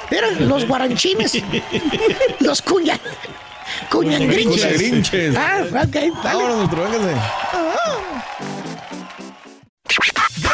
[0.09, 1.33] Eran los guaranchines.
[2.39, 2.97] los cuña.
[3.89, 4.63] Cuñangrinches.
[4.63, 5.35] Cuñagrinches.
[5.35, 6.11] Ah, ok, dale.
[6.23, 7.15] Vámonos, maestro, véngase.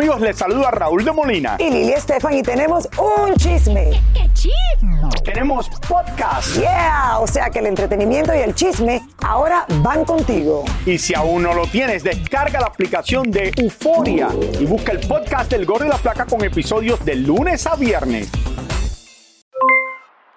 [0.00, 1.56] Amigos, les saluda Raúl de Molina.
[1.58, 3.90] Y Lili Estefan y tenemos un chisme.
[4.14, 4.98] ¿Qué chisme?
[5.22, 6.56] Tenemos podcast.
[6.56, 10.64] Yeah, o sea que el entretenimiento y el chisme ahora van contigo.
[10.86, 14.28] Y si aún no lo tienes, descarga la aplicación de Euforia
[14.58, 18.30] y busca el podcast del Gordo y la Placa con episodios de lunes a viernes.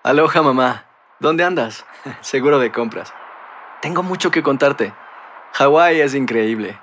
[0.03, 0.87] Aloha mamá,
[1.21, 1.85] ¿dónde andas?
[2.19, 3.13] Seguro de compras.
[3.81, 4.93] Tengo mucho que contarte.
[5.53, 6.82] Hawái es increíble.